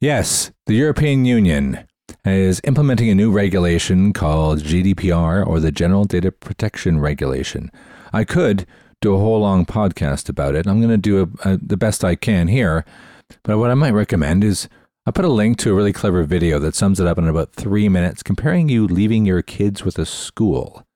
yes, 0.00 0.50
the 0.66 0.74
European 0.74 1.26
Union 1.26 1.86
is 2.24 2.60
implementing 2.64 3.10
a 3.10 3.14
new 3.14 3.30
regulation 3.30 4.14
called 4.14 4.60
GDPR 4.60 5.46
or 5.46 5.60
the 5.60 5.70
General 5.70 6.04
Data 6.04 6.32
Protection 6.32 6.98
Regulation. 7.00 7.70
I 8.14 8.24
could 8.24 8.66
do 9.02 9.14
a 9.14 9.18
whole 9.18 9.40
long 9.40 9.66
podcast 9.66 10.30
about 10.30 10.54
it. 10.54 10.66
I'm 10.66 10.78
going 10.78 10.90
to 10.90 10.96
do 10.96 11.22
a, 11.44 11.50
a, 11.50 11.56
the 11.58 11.76
best 11.76 12.04
I 12.04 12.14
can 12.14 12.48
here. 12.48 12.86
But 13.42 13.58
what 13.58 13.70
I 13.70 13.74
might 13.74 13.90
recommend 13.90 14.44
is 14.44 14.68
I 15.06 15.10
put 15.10 15.24
a 15.24 15.28
link 15.28 15.58
to 15.58 15.72
a 15.72 15.74
really 15.74 15.92
clever 15.92 16.22
video 16.22 16.58
that 16.60 16.76
sums 16.76 17.00
it 17.00 17.06
up 17.06 17.18
in 17.18 17.26
about 17.26 17.52
three 17.52 17.88
minutes, 17.88 18.22
comparing 18.22 18.68
you 18.68 18.86
leaving 18.86 19.26
your 19.26 19.42
kids 19.42 19.84
with 19.84 19.98
a 19.98 20.06
school. 20.06 20.86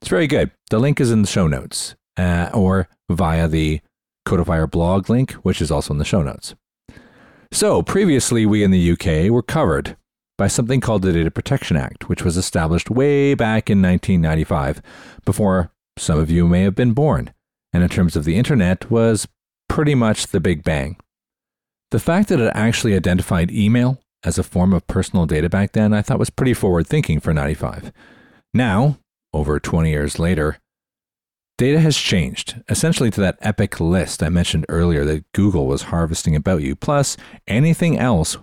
It's 0.00 0.08
very 0.08 0.26
good. 0.26 0.50
The 0.70 0.80
link 0.80 1.00
is 1.00 1.12
in 1.12 1.22
the 1.22 1.28
show 1.28 1.46
notes 1.46 1.94
uh, 2.16 2.50
or 2.52 2.88
via 3.08 3.46
the 3.46 3.80
Codifier 4.26 4.66
blog 4.66 5.08
link, 5.08 5.32
which 5.44 5.62
is 5.62 5.70
also 5.70 5.94
in 5.94 5.98
the 5.98 6.04
show 6.04 6.22
notes. 6.22 6.54
So, 7.52 7.82
previously, 7.82 8.46
we 8.46 8.64
in 8.64 8.70
the 8.70 8.92
UK 8.92 9.30
were 9.30 9.42
covered 9.42 9.96
by 10.38 10.48
something 10.48 10.80
called 10.80 11.02
the 11.02 11.12
Data 11.12 11.30
Protection 11.30 11.76
Act, 11.76 12.08
which 12.08 12.24
was 12.24 12.36
established 12.36 12.90
way 12.90 13.34
back 13.34 13.68
in 13.68 13.82
1995, 13.82 14.80
before 15.24 15.70
some 15.98 16.18
of 16.18 16.30
you 16.30 16.48
may 16.48 16.62
have 16.62 16.74
been 16.74 16.94
born 16.94 17.32
and 17.72 17.82
in 17.82 17.88
terms 17.88 18.16
of 18.16 18.24
the 18.24 18.36
internet, 18.36 18.90
was 18.90 19.26
pretty 19.68 19.94
much 19.94 20.28
the 20.28 20.40
Big 20.40 20.62
Bang. 20.62 20.96
The 21.90 21.98
fact 21.98 22.28
that 22.28 22.40
it 22.40 22.52
actually 22.54 22.94
identified 22.94 23.50
email 23.50 24.00
as 24.24 24.38
a 24.38 24.42
form 24.42 24.72
of 24.72 24.86
personal 24.86 25.26
data 25.26 25.48
back 25.48 25.72
then, 25.72 25.92
I 25.92 26.02
thought 26.02 26.18
was 26.18 26.30
pretty 26.30 26.54
forward 26.54 26.86
thinking 26.86 27.20
for 27.20 27.34
95. 27.34 27.92
Now, 28.54 28.98
over 29.32 29.58
20 29.58 29.90
years 29.90 30.18
later, 30.18 30.58
data 31.58 31.80
has 31.80 31.96
changed, 31.96 32.62
essentially 32.68 33.10
to 33.10 33.20
that 33.20 33.38
epic 33.40 33.80
list 33.80 34.22
I 34.22 34.28
mentioned 34.28 34.66
earlier 34.68 35.04
that 35.04 35.24
Google 35.32 35.66
was 35.66 35.82
harvesting 35.84 36.36
about 36.36 36.62
you, 36.62 36.76
plus 36.76 37.16
anything 37.46 37.98
else 37.98 38.36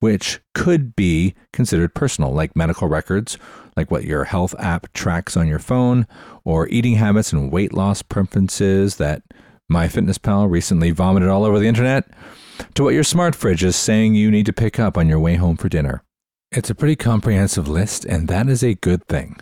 which 0.00 0.40
could 0.54 0.94
be 0.94 1.34
considered 1.52 1.94
personal, 1.94 2.32
like 2.32 2.54
medical 2.56 2.88
records, 2.88 3.38
like 3.76 3.90
what 3.90 4.04
your 4.04 4.24
health 4.24 4.54
app 4.58 4.92
tracks 4.92 5.36
on 5.36 5.48
your 5.48 5.58
phone, 5.58 6.06
or 6.44 6.68
eating 6.68 6.96
habits 6.96 7.32
and 7.32 7.50
weight 7.50 7.72
loss 7.72 8.02
preferences 8.02 8.96
that 8.96 9.22
MyFitnessPal 9.72 10.50
recently 10.50 10.90
vomited 10.90 11.28
all 11.28 11.44
over 11.44 11.58
the 11.58 11.68
internet, 11.68 12.04
to 12.74 12.84
what 12.84 12.94
your 12.94 13.04
smart 13.04 13.34
fridge 13.34 13.64
is 13.64 13.76
saying 13.76 14.14
you 14.14 14.30
need 14.30 14.46
to 14.46 14.52
pick 14.52 14.78
up 14.78 14.96
on 14.96 15.08
your 15.08 15.18
way 15.18 15.36
home 15.36 15.56
for 15.56 15.68
dinner. 15.68 16.02
It's 16.52 16.70
a 16.70 16.74
pretty 16.74 16.96
comprehensive 16.96 17.66
list, 17.66 18.04
and 18.04 18.28
that 18.28 18.48
is 18.48 18.62
a 18.62 18.74
good 18.74 19.06
thing. 19.08 19.36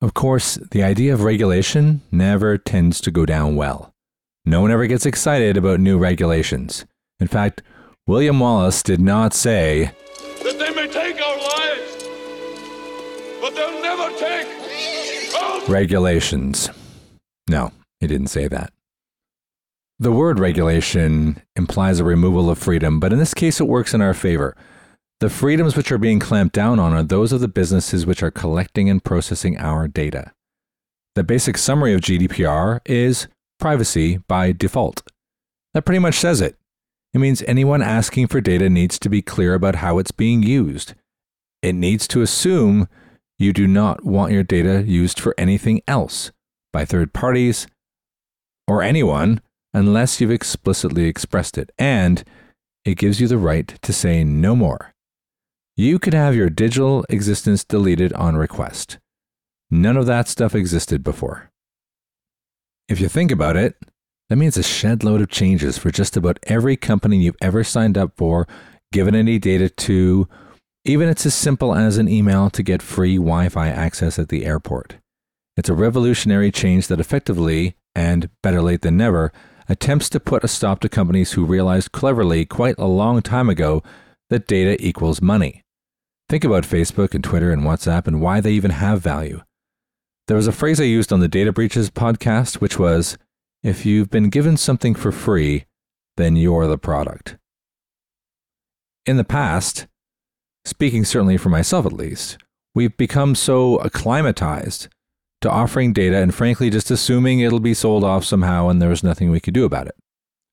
Of 0.00 0.14
course, 0.14 0.56
the 0.72 0.82
idea 0.82 1.14
of 1.14 1.22
regulation 1.22 2.00
never 2.10 2.58
tends 2.58 3.00
to 3.02 3.12
go 3.12 3.24
down 3.24 3.54
well. 3.54 3.94
No 4.44 4.60
one 4.60 4.72
ever 4.72 4.88
gets 4.88 5.06
excited 5.06 5.56
about 5.56 5.78
new 5.78 5.98
regulations. 5.98 6.84
In 7.20 7.28
fact, 7.28 7.62
William 8.08 8.40
Wallace 8.40 8.82
did 8.82 9.00
not 9.00 9.32
say 9.32 9.92
that 10.42 10.58
they 10.58 10.70
may 10.74 10.88
take 10.88 11.20
our 11.22 11.36
lives, 11.36 12.08
but 13.40 13.54
they'll 13.54 13.80
never 13.80 14.10
take 14.18 15.68
regulations. 15.68 16.68
No, 17.48 17.70
he 18.00 18.08
didn't 18.08 18.26
say 18.26 18.48
that. 18.48 18.72
The 20.00 20.10
word 20.10 20.40
regulation 20.40 21.40
implies 21.54 22.00
a 22.00 22.04
removal 22.04 22.50
of 22.50 22.58
freedom, 22.58 22.98
but 22.98 23.12
in 23.12 23.20
this 23.20 23.34
case 23.34 23.60
it 23.60 23.68
works 23.68 23.94
in 23.94 24.02
our 24.02 24.14
favor. 24.14 24.56
The 25.20 25.30
freedoms 25.30 25.76
which 25.76 25.92
are 25.92 25.98
being 25.98 26.18
clamped 26.18 26.56
down 26.56 26.80
on 26.80 26.92
are 26.92 27.04
those 27.04 27.30
of 27.30 27.40
the 27.40 27.46
businesses 27.46 28.04
which 28.04 28.24
are 28.24 28.32
collecting 28.32 28.90
and 28.90 29.04
processing 29.04 29.56
our 29.58 29.86
data. 29.86 30.32
The 31.14 31.22
basic 31.22 31.56
summary 31.56 31.94
of 31.94 32.00
GDPR 32.00 32.80
is 32.84 33.28
privacy 33.60 34.16
by 34.26 34.50
default. 34.50 35.08
That 35.72 35.84
pretty 35.84 36.00
much 36.00 36.16
says 36.16 36.40
it. 36.40 36.56
It 37.14 37.18
means 37.18 37.42
anyone 37.42 37.82
asking 37.82 38.28
for 38.28 38.40
data 38.40 38.70
needs 38.70 38.98
to 38.98 39.08
be 39.08 39.22
clear 39.22 39.54
about 39.54 39.76
how 39.76 39.98
it's 39.98 40.12
being 40.12 40.42
used. 40.42 40.94
It 41.60 41.74
needs 41.74 42.08
to 42.08 42.22
assume 42.22 42.88
you 43.38 43.52
do 43.52 43.66
not 43.66 44.04
want 44.04 44.32
your 44.32 44.42
data 44.42 44.82
used 44.82 45.20
for 45.20 45.34
anything 45.36 45.82
else 45.86 46.32
by 46.72 46.84
third 46.84 47.12
parties 47.12 47.66
or 48.66 48.82
anyone 48.82 49.40
unless 49.74 50.20
you've 50.20 50.30
explicitly 50.30 51.04
expressed 51.04 51.58
it. 51.58 51.70
And 51.78 52.24
it 52.84 52.96
gives 52.96 53.20
you 53.20 53.28
the 53.28 53.38
right 53.38 53.68
to 53.82 53.92
say 53.92 54.24
no 54.24 54.56
more. 54.56 54.94
You 55.76 55.98
could 55.98 56.14
have 56.14 56.34
your 56.34 56.50
digital 56.50 57.04
existence 57.08 57.64
deleted 57.64 58.12
on 58.14 58.36
request. 58.36 58.98
None 59.70 59.96
of 59.96 60.06
that 60.06 60.28
stuff 60.28 60.54
existed 60.54 61.02
before. 61.02 61.50
If 62.88 63.00
you 63.00 63.08
think 63.08 63.30
about 63.30 63.56
it, 63.56 63.76
that 64.32 64.36
means 64.36 64.56
a 64.56 64.62
shed 64.62 65.04
load 65.04 65.20
of 65.20 65.28
changes 65.28 65.76
for 65.76 65.90
just 65.90 66.16
about 66.16 66.38
every 66.44 66.74
company 66.74 67.18
you've 67.18 67.36
ever 67.42 67.62
signed 67.62 67.98
up 67.98 68.12
for, 68.16 68.48
given 68.90 69.14
any 69.14 69.38
data 69.38 69.68
to, 69.68 70.26
even 70.86 71.10
it's 71.10 71.26
as 71.26 71.34
simple 71.34 71.74
as 71.74 71.98
an 71.98 72.08
email 72.08 72.48
to 72.48 72.62
get 72.62 72.80
free 72.80 73.16
Wi 73.16 73.50
Fi 73.50 73.68
access 73.68 74.18
at 74.18 74.30
the 74.30 74.46
airport. 74.46 74.96
It's 75.58 75.68
a 75.68 75.74
revolutionary 75.74 76.50
change 76.50 76.86
that 76.86 76.98
effectively, 76.98 77.76
and 77.94 78.30
better 78.42 78.62
late 78.62 78.80
than 78.80 78.96
never, 78.96 79.34
attempts 79.68 80.08
to 80.08 80.18
put 80.18 80.44
a 80.44 80.48
stop 80.48 80.80
to 80.80 80.88
companies 80.88 81.32
who 81.32 81.44
realized 81.44 81.92
cleverly 81.92 82.46
quite 82.46 82.78
a 82.78 82.86
long 82.86 83.20
time 83.20 83.50
ago 83.50 83.82
that 84.30 84.46
data 84.46 84.82
equals 84.82 85.20
money. 85.20 85.62
Think 86.30 86.42
about 86.42 86.64
Facebook 86.64 87.12
and 87.12 87.22
Twitter 87.22 87.52
and 87.52 87.64
WhatsApp 87.64 88.06
and 88.06 88.22
why 88.22 88.40
they 88.40 88.52
even 88.52 88.70
have 88.70 89.02
value. 89.02 89.42
There 90.26 90.38
was 90.38 90.46
a 90.46 90.52
phrase 90.52 90.80
I 90.80 90.84
used 90.84 91.12
on 91.12 91.20
the 91.20 91.28
Data 91.28 91.52
Breaches 91.52 91.90
podcast, 91.90 92.62
which 92.62 92.78
was 92.78 93.18
if 93.62 93.86
you've 93.86 94.10
been 94.10 94.28
given 94.28 94.56
something 94.56 94.94
for 94.94 95.12
free, 95.12 95.66
then 96.16 96.36
you're 96.36 96.66
the 96.66 96.78
product. 96.78 97.36
In 99.06 99.16
the 99.16 99.24
past, 99.24 99.86
speaking 100.64 101.04
certainly 101.04 101.36
for 101.36 101.48
myself 101.48 101.86
at 101.86 101.92
least, 101.92 102.38
we've 102.74 102.96
become 102.96 103.34
so 103.34 103.78
acclimatized 103.78 104.88
to 105.40 105.50
offering 105.50 105.92
data 105.92 106.16
and 106.16 106.34
frankly 106.34 106.70
just 106.70 106.90
assuming 106.90 107.40
it'll 107.40 107.60
be 107.60 107.74
sold 107.74 108.04
off 108.04 108.24
somehow 108.24 108.68
and 108.68 108.80
there's 108.80 109.02
nothing 109.02 109.30
we 109.30 109.40
could 109.40 109.54
do 109.54 109.64
about 109.64 109.88
it. 109.88 109.94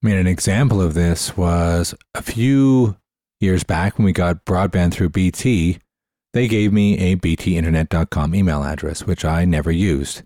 I 0.03 0.07
mean, 0.07 0.17
an 0.17 0.27
example 0.27 0.81
of 0.81 0.93
this 0.93 1.37
was 1.37 1.93
a 2.15 2.21
few 2.21 2.97
years 3.39 3.63
back 3.63 3.97
when 3.97 4.05
we 4.05 4.13
got 4.13 4.45
broadband 4.45 4.93
through 4.93 5.09
BT, 5.09 5.79
they 6.33 6.47
gave 6.47 6.71
me 6.71 6.97
a 6.97 7.15
btinternet.com 7.17 8.35
email 8.35 8.63
address, 8.63 9.05
which 9.05 9.25
I 9.25 9.45
never 9.45 9.71
used. 9.71 10.21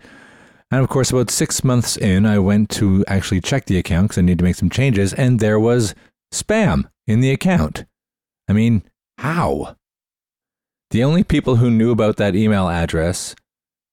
And 0.71 0.81
of 0.81 0.89
course, 0.89 1.11
about 1.11 1.29
six 1.29 1.63
months 1.63 1.97
in, 1.97 2.25
I 2.25 2.39
went 2.39 2.69
to 2.71 3.03
actually 3.07 3.41
check 3.41 3.65
the 3.65 3.77
account 3.77 4.09
because 4.09 4.17
I 4.17 4.21
need 4.21 4.39
to 4.39 4.43
make 4.43 4.55
some 4.55 4.69
changes, 4.69 5.13
and 5.13 5.39
there 5.39 5.59
was 5.59 5.93
spam 6.33 6.85
in 7.05 7.21
the 7.21 7.31
account. 7.31 7.85
I 8.49 8.53
mean, 8.53 8.83
how? 9.17 9.75
The 10.91 11.03
only 11.03 11.23
people 11.23 11.57
who 11.57 11.71
knew 11.71 11.91
about 11.91 12.17
that 12.17 12.35
email 12.35 12.69
address 12.69 13.35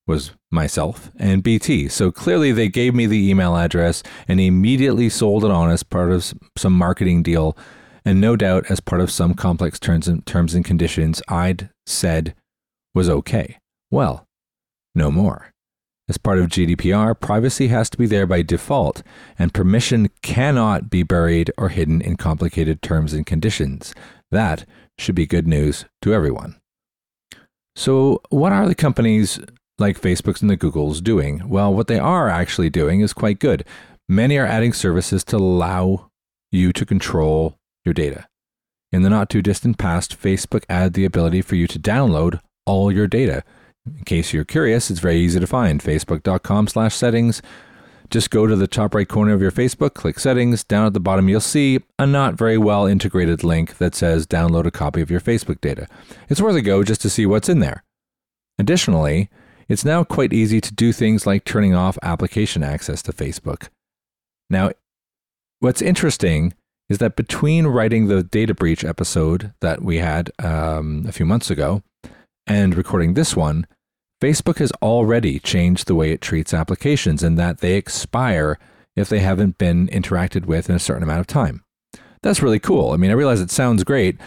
was 0.06 0.32
myself 0.50 1.10
and 1.18 1.42
BT. 1.42 1.88
So 1.88 2.10
clearly 2.10 2.52
they 2.52 2.68
gave 2.68 2.94
me 2.94 3.06
the 3.06 3.30
email 3.30 3.56
address 3.56 4.02
and 4.26 4.40
immediately 4.40 5.08
sold 5.08 5.44
it 5.44 5.50
on 5.50 5.70
as 5.70 5.82
part 5.82 6.10
of 6.10 6.34
some 6.56 6.72
marketing 6.72 7.22
deal. 7.22 7.56
And 8.04 8.20
no 8.20 8.34
doubt 8.34 8.70
as 8.70 8.80
part 8.80 9.00
of 9.00 9.10
some 9.10 9.34
complex 9.34 9.78
terms 9.78 10.08
and, 10.08 10.26
terms 10.26 10.54
and 10.54 10.64
conditions 10.64 11.22
I'd 11.28 11.70
said 11.86 12.34
was 12.94 13.08
okay. 13.08 13.58
Well, 13.90 14.26
no 14.94 15.10
more. 15.10 15.49
As 16.10 16.18
part 16.18 16.40
of 16.40 16.48
GDPR, 16.48 17.18
privacy 17.20 17.68
has 17.68 17.88
to 17.90 17.96
be 17.96 18.04
there 18.04 18.26
by 18.26 18.42
default, 18.42 19.04
and 19.38 19.54
permission 19.54 20.10
cannot 20.22 20.90
be 20.90 21.04
buried 21.04 21.52
or 21.56 21.68
hidden 21.68 22.02
in 22.02 22.16
complicated 22.16 22.82
terms 22.82 23.12
and 23.12 23.24
conditions. 23.24 23.94
That 24.32 24.64
should 24.98 25.14
be 25.14 25.24
good 25.24 25.46
news 25.46 25.84
to 26.02 26.12
everyone. 26.12 26.60
So, 27.76 28.22
what 28.28 28.50
are 28.50 28.66
the 28.66 28.74
companies 28.74 29.38
like 29.78 30.00
Facebook's 30.00 30.42
and 30.42 30.50
the 30.50 30.56
Googles 30.56 31.00
doing? 31.00 31.48
Well, 31.48 31.72
what 31.72 31.86
they 31.86 32.00
are 32.00 32.28
actually 32.28 32.70
doing 32.70 33.02
is 33.02 33.12
quite 33.12 33.38
good. 33.38 33.64
Many 34.08 34.36
are 34.36 34.46
adding 34.46 34.72
services 34.72 35.22
to 35.26 35.36
allow 35.36 36.10
you 36.50 36.72
to 36.72 36.84
control 36.84 37.56
your 37.84 37.94
data. 37.94 38.26
In 38.90 39.02
the 39.02 39.10
not 39.10 39.30
too 39.30 39.42
distant 39.42 39.78
past, 39.78 40.20
Facebook 40.20 40.64
added 40.68 40.94
the 40.94 41.04
ability 41.04 41.40
for 41.40 41.54
you 41.54 41.68
to 41.68 41.78
download 41.78 42.40
all 42.66 42.90
your 42.90 43.06
data 43.06 43.44
in 43.86 44.04
case 44.04 44.32
you're 44.32 44.44
curious, 44.44 44.90
it's 44.90 45.00
very 45.00 45.18
easy 45.18 45.40
to 45.40 45.46
find. 45.46 45.82
Facebook.com 45.82 46.68
slash 46.68 46.94
settings. 46.94 47.42
Just 48.10 48.30
go 48.30 48.46
to 48.46 48.56
the 48.56 48.66
top 48.66 48.94
right 48.94 49.08
corner 49.08 49.32
of 49.32 49.40
your 49.40 49.52
Facebook, 49.52 49.94
click 49.94 50.18
settings. 50.18 50.64
Down 50.64 50.84
at 50.84 50.94
the 50.94 51.00
bottom, 51.00 51.28
you'll 51.28 51.40
see 51.40 51.80
a 51.98 52.06
not 52.06 52.34
very 52.34 52.58
well 52.58 52.86
integrated 52.86 53.44
link 53.44 53.78
that 53.78 53.94
says 53.94 54.26
download 54.26 54.66
a 54.66 54.70
copy 54.72 55.00
of 55.00 55.10
your 55.10 55.20
Facebook 55.20 55.60
data. 55.60 55.86
It's 56.28 56.40
worth 56.40 56.56
a 56.56 56.62
go 56.62 56.82
just 56.82 57.00
to 57.02 57.10
see 57.10 57.24
what's 57.24 57.48
in 57.48 57.60
there. 57.60 57.84
Additionally, 58.58 59.30
it's 59.68 59.84
now 59.84 60.02
quite 60.02 60.32
easy 60.32 60.60
to 60.60 60.74
do 60.74 60.92
things 60.92 61.26
like 61.26 61.44
turning 61.44 61.74
off 61.74 61.96
application 62.02 62.64
access 62.64 63.00
to 63.02 63.12
Facebook. 63.12 63.68
Now, 64.50 64.72
what's 65.60 65.80
interesting 65.80 66.54
is 66.88 66.98
that 66.98 67.14
between 67.14 67.68
writing 67.68 68.08
the 68.08 68.24
data 68.24 68.52
breach 68.52 68.84
episode 68.84 69.54
that 69.60 69.82
we 69.82 69.98
had 69.98 70.32
um, 70.40 71.04
a 71.06 71.12
few 71.12 71.24
months 71.24 71.48
ago 71.48 71.84
and 72.46 72.74
recording 72.74 73.14
this 73.14 73.36
one, 73.36 73.66
Facebook 74.20 74.58
has 74.58 74.72
already 74.82 75.38
changed 75.38 75.86
the 75.86 75.94
way 75.94 76.10
it 76.10 76.20
treats 76.20 76.52
applications 76.52 77.22
and 77.22 77.38
that 77.38 77.58
they 77.58 77.74
expire 77.74 78.58
if 78.96 79.08
they 79.08 79.20
haven't 79.20 79.58
been 79.58 79.88
interacted 79.88 80.44
with 80.44 80.68
in 80.68 80.76
a 80.76 80.80
certain 80.80 81.02
amount 81.02 81.20
of 81.20 81.26
time. 81.26 81.64
That's 82.22 82.42
really 82.42 82.58
cool. 82.58 82.92
I 82.92 82.96
mean, 82.96 83.10
I 83.10 83.14
realize 83.14 83.40
it 83.40 83.50
sounds 83.50 83.82
great. 83.84 84.18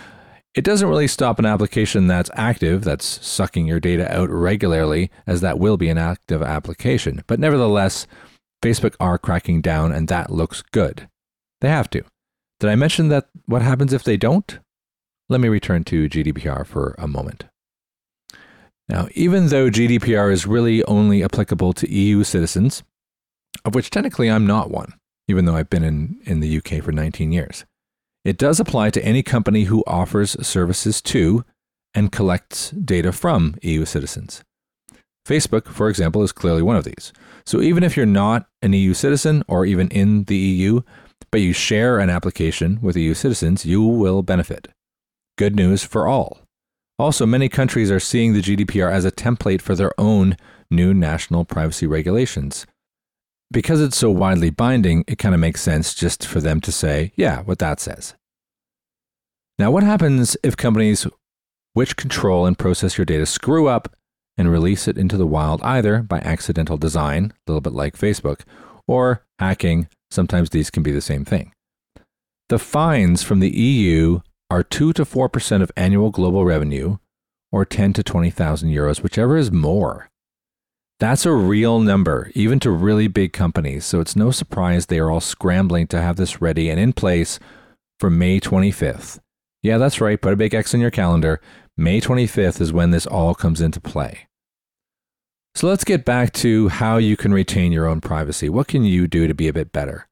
It 0.56 0.64
doesn't 0.64 0.88
really 0.88 1.08
stop 1.08 1.40
an 1.40 1.46
application 1.46 2.08
that's 2.08 2.30
active, 2.36 2.84
that's 2.84 3.26
sucking 3.26 3.68
your 3.68 3.80
data 3.80 4.12
out 4.16 4.30
regularly, 4.30 5.12
as 5.28 5.42
that 5.42 5.60
will 5.60 5.78
be 5.78 5.90
an 5.90 5.98
active 5.98 6.42
application. 6.42 7.24
But 7.28 7.40
nevertheless, 7.40 8.08
Facebook 8.64 8.96
are 9.00 9.18
cracking 9.18 9.62
down, 9.62 9.92
and 9.92 10.08
that 10.08 10.32
looks 10.32 10.62
good. 10.62 11.08
They 11.62 11.70
have 11.70 11.90
to. 11.92 12.04
Did 12.60 12.70
I 12.70 12.76
mention 12.76 13.10
that 13.10 13.28
what 13.46 13.62
happens 13.62 13.94
if 13.94 14.04
they 14.04 14.18
don't? 14.18 14.60
Let 15.28 15.42
me 15.42 15.50
return 15.50 15.84
to 15.86 16.08
GDPR 16.08 16.66
for 16.66 16.96
a 16.98 17.08
moment. 17.08 17.46
Now, 18.90 19.08
even 19.14 19.48
though 19.48 19.70
GDPR 19.70 20.32
is 20.32 20.46
really 20.46 20.84
only 20.86 21.24
applicable 21.24 21.74
to 21.74 21.92
EU 21.92 22.24
citizens, 22.24 22.84
of 23.64 23.76
which 23.76 23.90
technically 23.90 24.30
I'm 24.30 24.46
not 24.46 24.72
one, 24.72 24.94
even 25.28 25.46
though 25.46 25.56
I've 25.56 25.70
been 25.70 25.84
in, 25.84 26.20
in 26.26 26.40
the 26.42 26.58
UK 26.58 26.84
for 26.84 26.92
19 26.92 27.32
years, 27.32 27.66
it 28.26 28.38
does 28.38 28.60
apply 28.60 28.90
to 28.92 29.04
any 29.04 29.24
company 29.24 29.66
who 29.66 29.84
offers 29.88 30.36
services 30.46 31.02
to 31.04 31.44
and 31.94 32.12
collects 32.12 32.72
data 32.72 33.12
from 33.12 33.56
EU 33.62 33.86
citizens. 33.86 34.44
Facebook, 35.28 35.68
for 35.68 35.90
example, 35.90 36.22
is 36.24 36.32
clearly 36.32 36.62
one 36.62 36.76
of 36.76 36.84
these. 36.84 37.14
So 37.46 37.62
even 37.62 37.84
if 37.84 37.96
you're 37.96 38.06
not 38.06 38.48
an 38.62 38.74
EU 38.74 38.94
citizen 38.94 39.44
or 39.48 39.66
even 39.66 39.88
in 39.90 40.26
the 40.26 40.36
EU, 40.36 40.82
but 41.32 41.42
you 41.42 41.54
share 41.54 42.00
an 42.00 42.10
application 42.10 42.80
with 42.82 42.98
EU 42.98 43.14
citizens, 43.14 43.66
you 43.66 43.82
will 43.82 44.22
benefit. 44.24 44.68
Good 45.38 45.56
news 45.56 45.84
for 45.84 46.08
all. 46.08 46.43
Also, 47.00 47.26
many 47.26 47.50
countries 47.50 47.90
are 47.90 48.00
seeing 48.00 48.34
the 48.34 48.42
GDPR 48.42 48.92
as 48.92 49.06
a 49.06 49.12
template 49.12 49.62
for 49.62 49.76
their 49.76 49.92
own 49.98 50.38
new 50.70 50.94
national 50.94 51.46
privacy 51.46 51.88
regulations. 51.88 52.66
Because 53.52 53.82
it's 53.82 53.98
so 53.98 54.10
widely 54.12 54.50
binding, 54.50 55.04
it 55.08 55.18
kind 55.18 55.36
of 55.36 55.42
makes 55.42 55.62
sense 55.62 55.94
just 55.94 56.26
for 56.26 56.40
them 56.40 56.62
to 56.62 56.72
say, 56.72 57.12
yeah, 57.16 57.42
what 57.42 57.60
that 57.60 57.80
says. 57.80 58.16
Now, 59.60 59.72
what 59.72 59.84
happens 59.84 60.36
if 60.44 60.58
companies 60.58 61.08
which 61.74 61.96
control 61.96 62.46
and 62.46 62.58
process 62.58 62.98
your 62.98 63.06
data 63.06 63.26
screw 63.26 63.68
up 63.68 63.96
and 64.38 64.52
release 64.52 64.88
it 64.88 64.98
into 64.98 65.18
the 65.18 65.28
wild 65.28 65.62
either 65.64 66.02
by 66.02 66.20
accidental 66.20 66.78
design, 66.78 67.34
a 67.48 67.52
little 67.52 67.62
bit 67.62 67.74
like 67.74 67.98
Facebook, 67.98 68.42
or 68.88 69.24
hacking? 69.40 69.88
Sometimes 70.10 70.50
these 70.50 70.70
can 70.70 70.84
be 70.84 70.92
the 70.92 71.02
same 71.02 71.26
thing. 71.26 71.54
The 72.50 72.60
fines 72.60 73.24
from 73.24 73.40
the 73.40 73.56
EU 73.56 74.22
are 74.50 74.64
2 74.64 74.94
to 74.94 75.06
4% 75.06 75.62
of 75.62 75.72
annual 75.76 76.12
global 76.12 76.46
revenue 76.46 76.98
or 77.52 77.66
10 77.66 77.94
to 77.94 78.04
20,000 78.04 78.70
euros, 78.70 79.02
whichever 79.02 79.38
is 79.38 79.52
more. 79.52 80.10
That's 81.00 81.26
a 81.26 81.34
real 81.34 81.80
number, 81.80 82.32
even 82.34 82.60
to 82.62 82.72
really 82.72 83.08
big 83.08 83.34
companies. 83.34 83.86
So 83.86 84.00
it's 84.00 84.16
no 84.16 84.32
surprise 84.32 84.86
they 84.86 85.00
are 85.00 85.12
all 85.12 85.20
scrambling 85.20 85.88
to 85.88 86.02
have 86.02 86.16
this 86.16 86.42
ready 86.42 86.70
and 86.70 86.80
in 86.80 86.94
place 86.94 87.40
for 88.00 88.10
May 88.10 88.40
25th. 88.40 89.20
Yeah, 89.62 89.78
that's 89.78 90.02
right. 90.02 90.22
Put 90.22 90.34
a 90.34 90.38
big 90.38 90.54
X 90.54 90.74
in 90.74 90.82
your 90.82 90.92
calendar. 90.92 91.42
May 91.78 92.00
25th 92.02 92.62
is 92.62 92.74
when 92.74 92.92
this 92.92 93.06
all 93.06 93.34
comes 93.34 93.62
into 93.62 93.82
play. 93.82 94.28
So 95.56 95.68
let's 95.68 95.84
get 95.84 96.04
back 96.04 96.34
to 96.34 96.70
how 96.70 96.98
you 96.98 97.16
can 97.16 97.34
retain 97.34 97.72
your 97.72 97.86
own 97.86 98.02
privacy. 98.02 98.50
What 98.50 98.68
can 98.68 98.84
you 98.84 99.08
do 99.08 99.28
to 99.28 99.34
be 99.34 99.48
a 99.48 99.54
bit 99.54 99.72
better? 99.72 100.08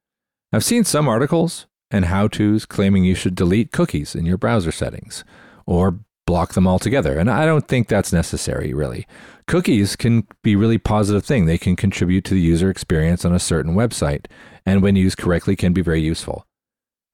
I've 0.54 0.64
seen 0.64 0.84
some 0.84 1.08
articles 1.08 1.66
and 1.92 2.06
how 2.06 2.28
to's 2.28 2.66
claiming 2.66 3.04
you 3.04 3.16
should 3.16 3.36
delete 3.36 3.72
cookies 3.72 4.16
in 4.16 4.26
your 4.26 4.38
browser 4.38 4.72
settings 4.72 5.24
or 5.66 6.00
block 6.26 6.54
them 6.54 6.68
altogether. 6.68 7.18
And 7.18 7.30
I 7.30 7.46
don't 7.46 7.68
think 7.68 7.88
that's 7.88 8.14
necessary, 8.14 8.74
really. 8.74 9.06
Cookies 9.48 9.96
can 9.96 10.26
be 10.44 10.56
really 10.56 10.78
positive 10.78 11.26
thing. 11.26 11.46
They 11.46 11.58
can 11.58 11.76
contribute 11.76 12.24
to 12.26 12.34
the 12.34 12.42
user 12.42 12.70
experience 12.70 13.26
on 13.26 13.34
a 13.34 13.40
certain 13.40 13.76
website, 13.76 14.28
and 14.66 14.82
when 14.82 14.96
used 14.96 15.18
correctly, 15.18 15.56
can 15.56 15.74
be 15.74 15.82
very 15.82 16.02
useful. 16.02 16.46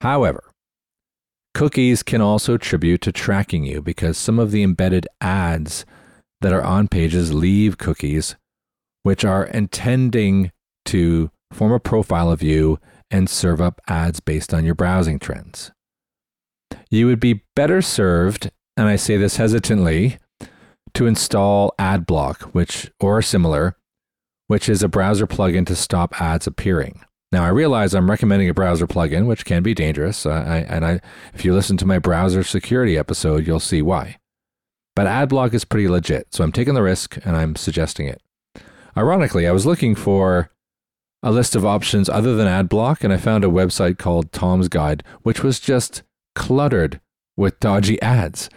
However, 0.01 0.51
cookies 1.55 2.03
can 2.03 2.21
also 2.21 2.53
attribute 2.53 3.01
to 3.01 3.11
tracking 3.11 3.63
you 3.63 3.81
because 3.81 4.17
some 4.17 4.37
of 4.37 4.51
the 4.51 4.61
embedded 4.61 5.07
ads 5.19 5.85
that 6.41 6.53
are 6.53 6.63
on 6.63 6.87
pages 6.87 7.33
leave 7.33 7.79
cookies, 7.79 8.35
which 9.01 9.25
are 9.25 9.45
intending 9.45 10.51
to 10.85 11.31
form 11.51 11.71
a 11.71 11.79
profile 11.79 12.29
of 12.29 12.43
you 12.43 12.77
and 13.09 13.29
serve 13.29 13.61
up 13.61 13.81
ads 13.87 14.19
based 14.19 14.53
on 14.53 14.65
your 14.65 14.75
browsing 14.75 15.19
trends. 15.19 15.71
You 16.89 17.07
would 17.07 17.19
be 17.19 17.43
better 17.55 17.81
served, 17.81 18.51
and 18.75 18.87
I 18.87 18.95
say 18.95 19.17
this 19.17 19.37
hesitantly, 19.37 20.17
to 20.93 21.05
install 21.05 21.73
AdBlock, 21.79 22.53
which 22.53 22.91
or 22.99 23.21
similar, 23.21 23.77
which 24.47 24.69
is 24.69 24.81
a 24.81 24.87
browser 24.87 25.27
plugin 25.27 25.65
to 25.67 25.75
stop 25.75 26.19
ads 26.21 26.47
appearing. 26.47 27.01
Now 27.31 27.43
I 27.43 27.49
realize 27.49 27.93
I'm 27.93 28.09
recommending 28.09 28.49
a 28.49 28.53
browser 28.53 28.87
plugin, 28.87 29.27
which 29.27 29.45
can 29.45 29.61
be 29.61 29.73
dangerous. 29.73 30.25
I, 30.25 30.59
and 30.69 30.85
I, 30.85 31.01
if 31.33 31.43
you 31.43 31.53
listen 31.53 31.75
to 31.77 31.85
my 31.85 31.99
browser 31.99 32.43
security 32.43 32.97
episode, 32.97 33.45
you'll 33.45 33.59
see 33.59 33.81
why. 33.81 34.17
But 34.95 35.07
AdBlock 35.07 35.53
is 35.53 35.65
pretty 35.65 35.87
legit, 35.87 36.33
so 36.33 36.43
I'm 36.43 36.53
taking 36.53 36.73
the 36.73 36.81
risk 36.81 37.17
and 37.25 37.35
I'm 37.35 37.55
suggesting 37.55 38.07
it. 38.07 38.21
Ironically, 38.95 39.45
I 39.45 39.51
was 39.51 39.65
looking 39.65 39.93
for 39.93 40.49
a 41.23 41.31
list 41.31 41.55
of 41.55 41.65
options 41.65 42.09
other 42.09 42.35
than 42.35 42.47
AdBlock, 42.47 43.03
and 43.03 43.11
I 43.11 43.17
found 43.17 43.43
a 43.43 43.49
website 43.49 43.97
called 43.97 44.31
Tom's 44.31 44.67
Guide, 44.67 45.03
which 45.23 45.43
was 45.43 45.59
just 45.59 46.03
cluttered 46.35 47.01
with 47.35 47.59
dodgy 47.59 48.01
ads, 48.01 48.49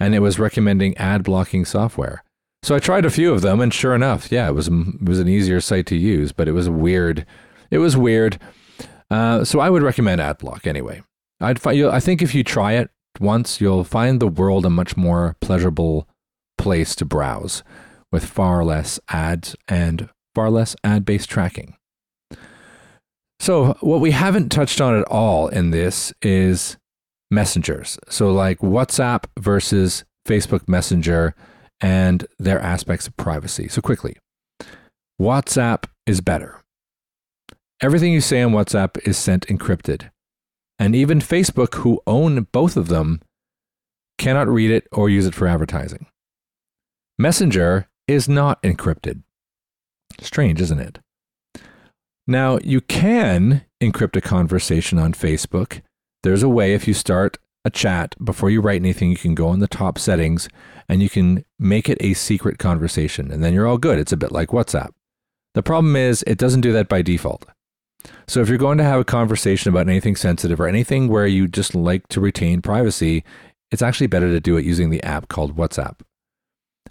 and 0.00 0.14
it 0.14 0.20
was 0.20 0.38
recommending 0.38 0.96
ad 0.96 1.24
blocking 1.24 1.64
software. 1.64 2.24
So 2.62 2.74
I 2.74 2.80
tried 2.80 3.04
a 3.04 3.10
few 3.10 3.32
of 3.32 3.42
them, 3.42 3.60
and 3.60 3.72
sure 3.72 3.94
enough, 3.94 4.32
yeah, 4.32 4.48
it 4.48 4.54
was 4.54 4.68
it 4.68 5.04
was 5.04 5.20
an 5.20 5.28
easier 5.28 5.60
site 5.60 5.86
to 5.86 5.96
use, 5.96 6.32
but 6.32 6.48
it 6.48 6.52
was 6.52 6.68
weird. 6.68 7.24
It 7.70 7.78
was 7.78 7.96
weird. 7.96 8.38
Uh, 9.10 9.44
so 9.44 9.60
I 9.60 9.70
would 9.70 9.82
recommend 9.82 10.20
AdBlock 10.20 10.66
anyway. 10.66 11.02
I'd 11.40 11.60
find 11.60 11.84
I 11.86 12.00
think 12.00 12.20
if 12.20 12.34
you 12.34 12.42
try 12.42 12.72
it 12.72 12.90
once, 13.20 13.60
you'll 13.60 13.84
find 13.84 14.20
the 14.20 14.28
world 14.28 14.66
a 14.66 14.70
much 14.70 14.96
more 14.96 15.36
pleasurable 15.40 16.08
place 16.56 16.94
to 16.96 17.04
browse, 17.04 17.62
with 18.10 18.24
far 18.24 18.64
less 18.64 18.98
ads 19.08 19.56
and 19.68 20.08
far 20.34 20.50
less 20.50 20.74
ad-based 20.82 21.30
tracking. 21.30 21.77
So, 23.40 23.76
what 23.80 24.00
we 24.00 24.10
haven't 24.10 24.50
touched 24.50 24.80
on 24.80 24.98
at 24.98 25.04
all 25.04 25.48
in 25.48 25.70
this 25.70 26.12
is 26.22 26.76
messengers. 27.30 27.98
So, 28.08 28.32
like 28.32 28.58
WhatsApp 28.58 29.24
versus 29.38 30.04
Facebook 30.26 30.68
Messenger 30.68 31.34
and 31.80 32.26
their 32.38 32.60
aspects 32.60 33.06
of 33.06 33.16
privacy. 33.16 33.68
So, 33.68 33.80
quickly, 33.80 34.16
WhatsApp 35.20 35.84
is 36.06 36.20
better. 36.20 36.60
Everything 37.80 38.12
you 38.12 38.20
say 38.20 38.42
on 38.42 38.52
WhatsApp 38.52 38.98
is 39.06 39.16
sent 39.16 39.46
encrypted. 39.46 40.10
And 40.80 40.96
even 40.96 41.20
Facebook, 41.20 41.76
who 41.76 42.00
own 42.06 42.48
both 42.52 42.76
of 42.76 42.88
them, 42.88 43.20
cannot 44.16 44.48
read 44.48 44.70
it 44.70 44.88
or 44.90 45.08
use 45.08 45.26
it 45.26 45.34
for 45.34 45.46
advertising. 45.46 46.06
Messenger 47.18 47.88
is 48.08 48.28
not 48.28 48.60
encrypted. 48.62 49.22
Strange, 50.20 50.60
isn't 50.60 50.80
it? 50.80 50.98
Now, 52.30 52.58
you 52.62 52.82
can 52.82 53.64
encrypt 53.80 54.14
a 54.14 54.20
conversation 54.20 54.98
on 54.98 55.14
Facebook. 55.14 55.80
There's 56.22 56.42
a 56.42 56.48
way 56.48 56.74
if 56.74 56.86
you 56.86 56.92
start 56.92 57.38
a 57.64 57.70
chat 57.70 58.14
before 58.22 58.50
you 58.50 58.60
write 58.60 58.82
anything, 58.82 59.10
you 59.10 59.16
can 59.16 59.34
go 59.34 59.50
in 59.54 59.60
the 59.60 59.66
top 59.66 59.98
settings 59.98 60.46
and 60.90 61.02
you 61.02 61.08
can 61.08 61.42
make 61.58 61.88
it 61.88 61.96
a 62.00 62.12
secret 62.12 62.58
conversation, 62.58 63.30
and 63.30 63.42
then 63.42 63.54
you're 63.54 63.66
all 63.66 63.78
good. 63.78 63.98
It's 63.98 64.12
a 64.12 64.16
bit 64.16 64.30
like 64.30 64.50
WhatsApp. 64.50 64.90
The 65.54 65.62
problem 65.62 65.96
is, 65.96 66.22
it 66.26 66.36
doesn't 66.36 66.60
do 66.60 66.72
that 66.72 66.88
by 66.88 67.00
default. 67.00 67.46
So, 68.26 68.42
if 68.42 68.50
you're 68.50 68.58
going 68.58 68.78
to 68.78 68.84
have 68.84 69.00
a 69.00 69.04
conversation 69.04 69.70
about 69.70 69.88
anything 69.88 70.14
sensitive 70.14 70.60
or 70.60 70.68
anything 70.68 71.08
where 71.08 71.26
you 71.26 71.48
just 71.48 71.74
like 71.74 72.06
to 72.08 72.20
retain 72.20 72.60
privacy, 72.60 73.24
it's 73.70 73.82
actually 73.82 74.06
better 74.06 74.28
to 74.28 74.40
do 74.40 74.58
it 74.58 74.66
using 74.66 74.90
the 74.90 75.02
app 75.02 75.28
called 75.28 75.56
WhatsApp. 75.56 76.00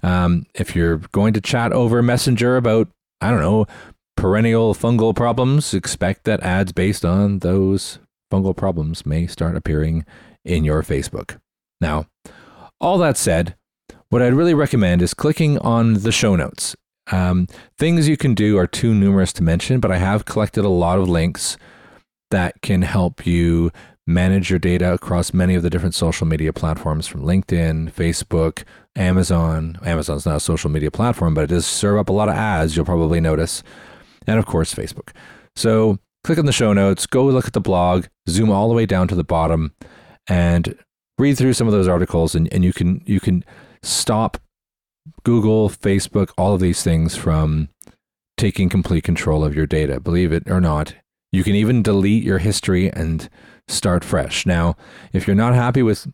Um, 0.01 0.47
if 0.55 0.75
you're 0.75 0.97
going 1.11 1.33
to 1.33 1.41
chat 1.41 1.73
over 1.73 2.01
Messenger 2.01 2.57
about, 2.57 2.89
I 3.21 3.29
don't 3.29 3.39
know, 3.39 3.67
perennial 4.17 4.73
fungal 4.73 5.15
problems, 5.15 5.73
expect 5.73 6.25
that 6.25 6.41
ads 6.41 6.73
based 6.73 7.05
on 7.05 7.39
those 7.39 7.99
fungal 8.29 8.57
problems 8.57 9.05
may 9.05 9.27
start 9.27 9.55
appearing 9.55 10.05
in 10.43 10.65
your 10.65 10.83
Facebook. 10.83 11.39
Now, 11.79 12.07
all 12.81 12.97
that 12.97 13.15
said, 13.15 13.55
what 14.09 14.21
I'd 14.21 14.33
really 14.33 14.53
recommend 14.53 15.01
is 15.01 15.13
clicking 15.13 15.57
on 15.59 15.95
the 15.95 16.11
show 16.11 16.35
notes. 16.35 16.75
Um, 17.11 17.47
things 17.77 18.09
you 18.09 18.17
can 18.17 18.33
do 18.33 18.57
are 18.57 18.67
too 18.67 18.93
numerous 18.93 19.31
to 19.33 19.43
mention, 19.43 19.79
but 19.79 19.91
I 19.91 19.97
have 19.97 20.25
collected 20.25 20.65
a 20.65 20.69
lot 20.69 20.99
of 20.99 21.07
links 21.07 21.55
that 22.31 22.61
can 22.61 22.81
help 22.81 23.25
you 23.25 23.71
manage 24.05 24.49
your 24.49 24.59
data 24.59 24.93
across 24.93 25.33
many 25.33 25.55
of 25.55 25.63
the 25.63 25.69
different 25.69 25.95
social 25.95 26.25
media 26.25 26.51
platforms 26.51 27.07
from 27.07 27.21
LinkedIn, 27.21 27.93
Facebook, 27.93 28.63
Amazon. 28.95 29.77
Amazon's 29.83 30.25
not 30.25 30.37
a 30.37 30.41
social 30.41 30.69
media 30.69 30.89
platform, 30.89 31.33
but 31.33 31.43
it 31.43 31.47
does 31.47 31.65
serve 31.65 31.99
up 31.99 32.09
a 32.09 32.13
lot 32.13 32.29
of 32.29 32.35
ads, 32.35 32.75
you'll 32.75 32.85
probably 32.85 33.19
notice 33.19 33.63
and 34.27 34.37
of 34.37 34.45
course, 34.45 34.73
Facebook. 34.73 35.09
So 35.55 35.97
click 36.23 36.37
on 36.37 36.45
the 36.45 36.51
show 36.51 36.73
notes, 36.73 37.07
go 37.07 37.25
look 37.25 37.47
at 37.47 37.53
the 37.53 37.61
blog, 37.61 38.05
zoom 38.29 38.51
all 38.51 38.67
the 38.67 38.75
way 38.75 38.85
down 38.85 39.07
to 39.07 39.15
the 39.15 39.23
bottom, 39.23 39.73
and 40.27 40.77
read 41.17 41.37
through 41.37 41.53
some 41.53 41.67
of 41.67 41.73
those 41.73 41.87
articles, 41.87 42.35
and, 42.35 42.51
and 42.53 42.63
you 42.63 42.73
can 42.73 43.01
you 43.05 43.19
can 43.19 43.43
stop 43.81 44.37
Google, 45.23 45.69
Facebook, 45.69 46.31
all 46.37 46.53
of 46.53 46.59
these 46.59 46.83
things 46.83 47.15
from 47.15 47.69
taking 48.37 48.69
complete 48.69 49.03
control 49.03 49.43
of 49.43 49.55
your 49.55 49.65
data. 49.65 49.99
Believe 49.99 50.31
it 50.31 50.43
or 50.49 50.61
not, 50.61 50.93
you 51.31 51.43
can 51.43 51.55
even 51.55 51.81
delete 51.81 52.23
your 52.23 52.39
history 52.39 52.91
and 52.91 53.29
start 53.67 54.03
fresh. 54.03 54.45
Now, 54.45 54.75
if 55.13 55.27
you're 55.27 55.35
not 55.35 55.55
happy 55.55 55.81
with 55.81 56.07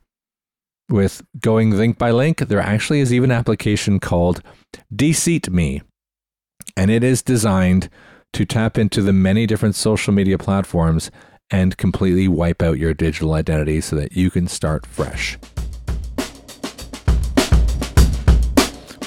with 0.90 1.24
going 1.40 1.72
link 1.72 1.98
by 1.98 2.12
link, 2.12 2.40
there 2.40 2.60
actually 2.60 3.00
is 3.00 3.14
even 3.14 3.32
an 3.32 3.38
application 3.38 4.00
called 4.00 4.42
Deseat 4.94 5.50
Me 5.50 5.82
and 6.76 6.90
it 6.92 7.04
is 7.04 7.22
designed 7.22 7.90
to 8.34 8.46
tap 8.46 8.78
into 8.78 9.02
the 9.02 9.14
many 9.14 9.46
different 9.46 9.76
social 9.76 10.14
media 10.14 10.38
platforms 10.38 11.12
and 11.52 11.78
completely 11.78 12.28
wipe 12.28 12.62
out 12.62 12.80
your 12.80 12.94
digital 12.94 13.34
identity 13.34 13.80
so 13.80 13.96
that 13.96 14.14
you 14.14 14.32
can 14.32 14.48
start 14.48 14.86
fresh. 14.86 15.38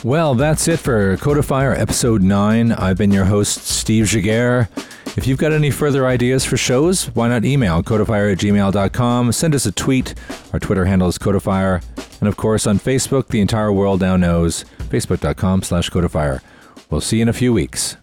Well, 0.04 0.36
that's 0.36 0.68
it 0.68 0.78
for 0.78 1.16
Codifier 1.16 1.76
episode 1.76 2.22
9. 2.22 2.70
I've 2.70 2.96
been 2.96 3.10
your 3.10 3.24
host, 3.24 3.66
Steve 3.66 4.04
Giguere. 4.04 4.68
If 5.16 5.26
you've 5.26 5.38
got 5.38 5.52
any 5.52 5.70
further 5.70 6.06
ideas 6.06 6.44
for 6.44 6.56
shows, 6.56 7.06
why 7.16 7.28
not 7.28 7.44
email 7.44 7.82
codifier 7.82 8.30
at 8.30 8.38
gmail.com, 8.38 9.32
send 9.32 9.54
us 9.54 9.66
a 9.66 9.72
tweet. 9.72 10.14
Our 10.52 10.60
Twitter 10.60 10.84
handle 10.84 11.08
is 11.08 11.18
codifier. 11.18 11.80
And 12.20 12.28
of 12.28 12.36
course, 12.36 12.66
on 12.66 12.78
Facebook, 12.78 13.28
the 13.28 13.40
entire 13.40 13.72
world 13.72 14.02
now 14.02 14.16
knows 14.16 14.64
facebook.com 14.78 15.62
slash 15.62 15.88
codifier. 15.88 16.40
We'll 16.88 17.00
see 17.00 17.16
you 17.16 17.22
in 17.22 17.28
a 17.28 17.32
few 17.32 17.52
weeks. 17.52 17.96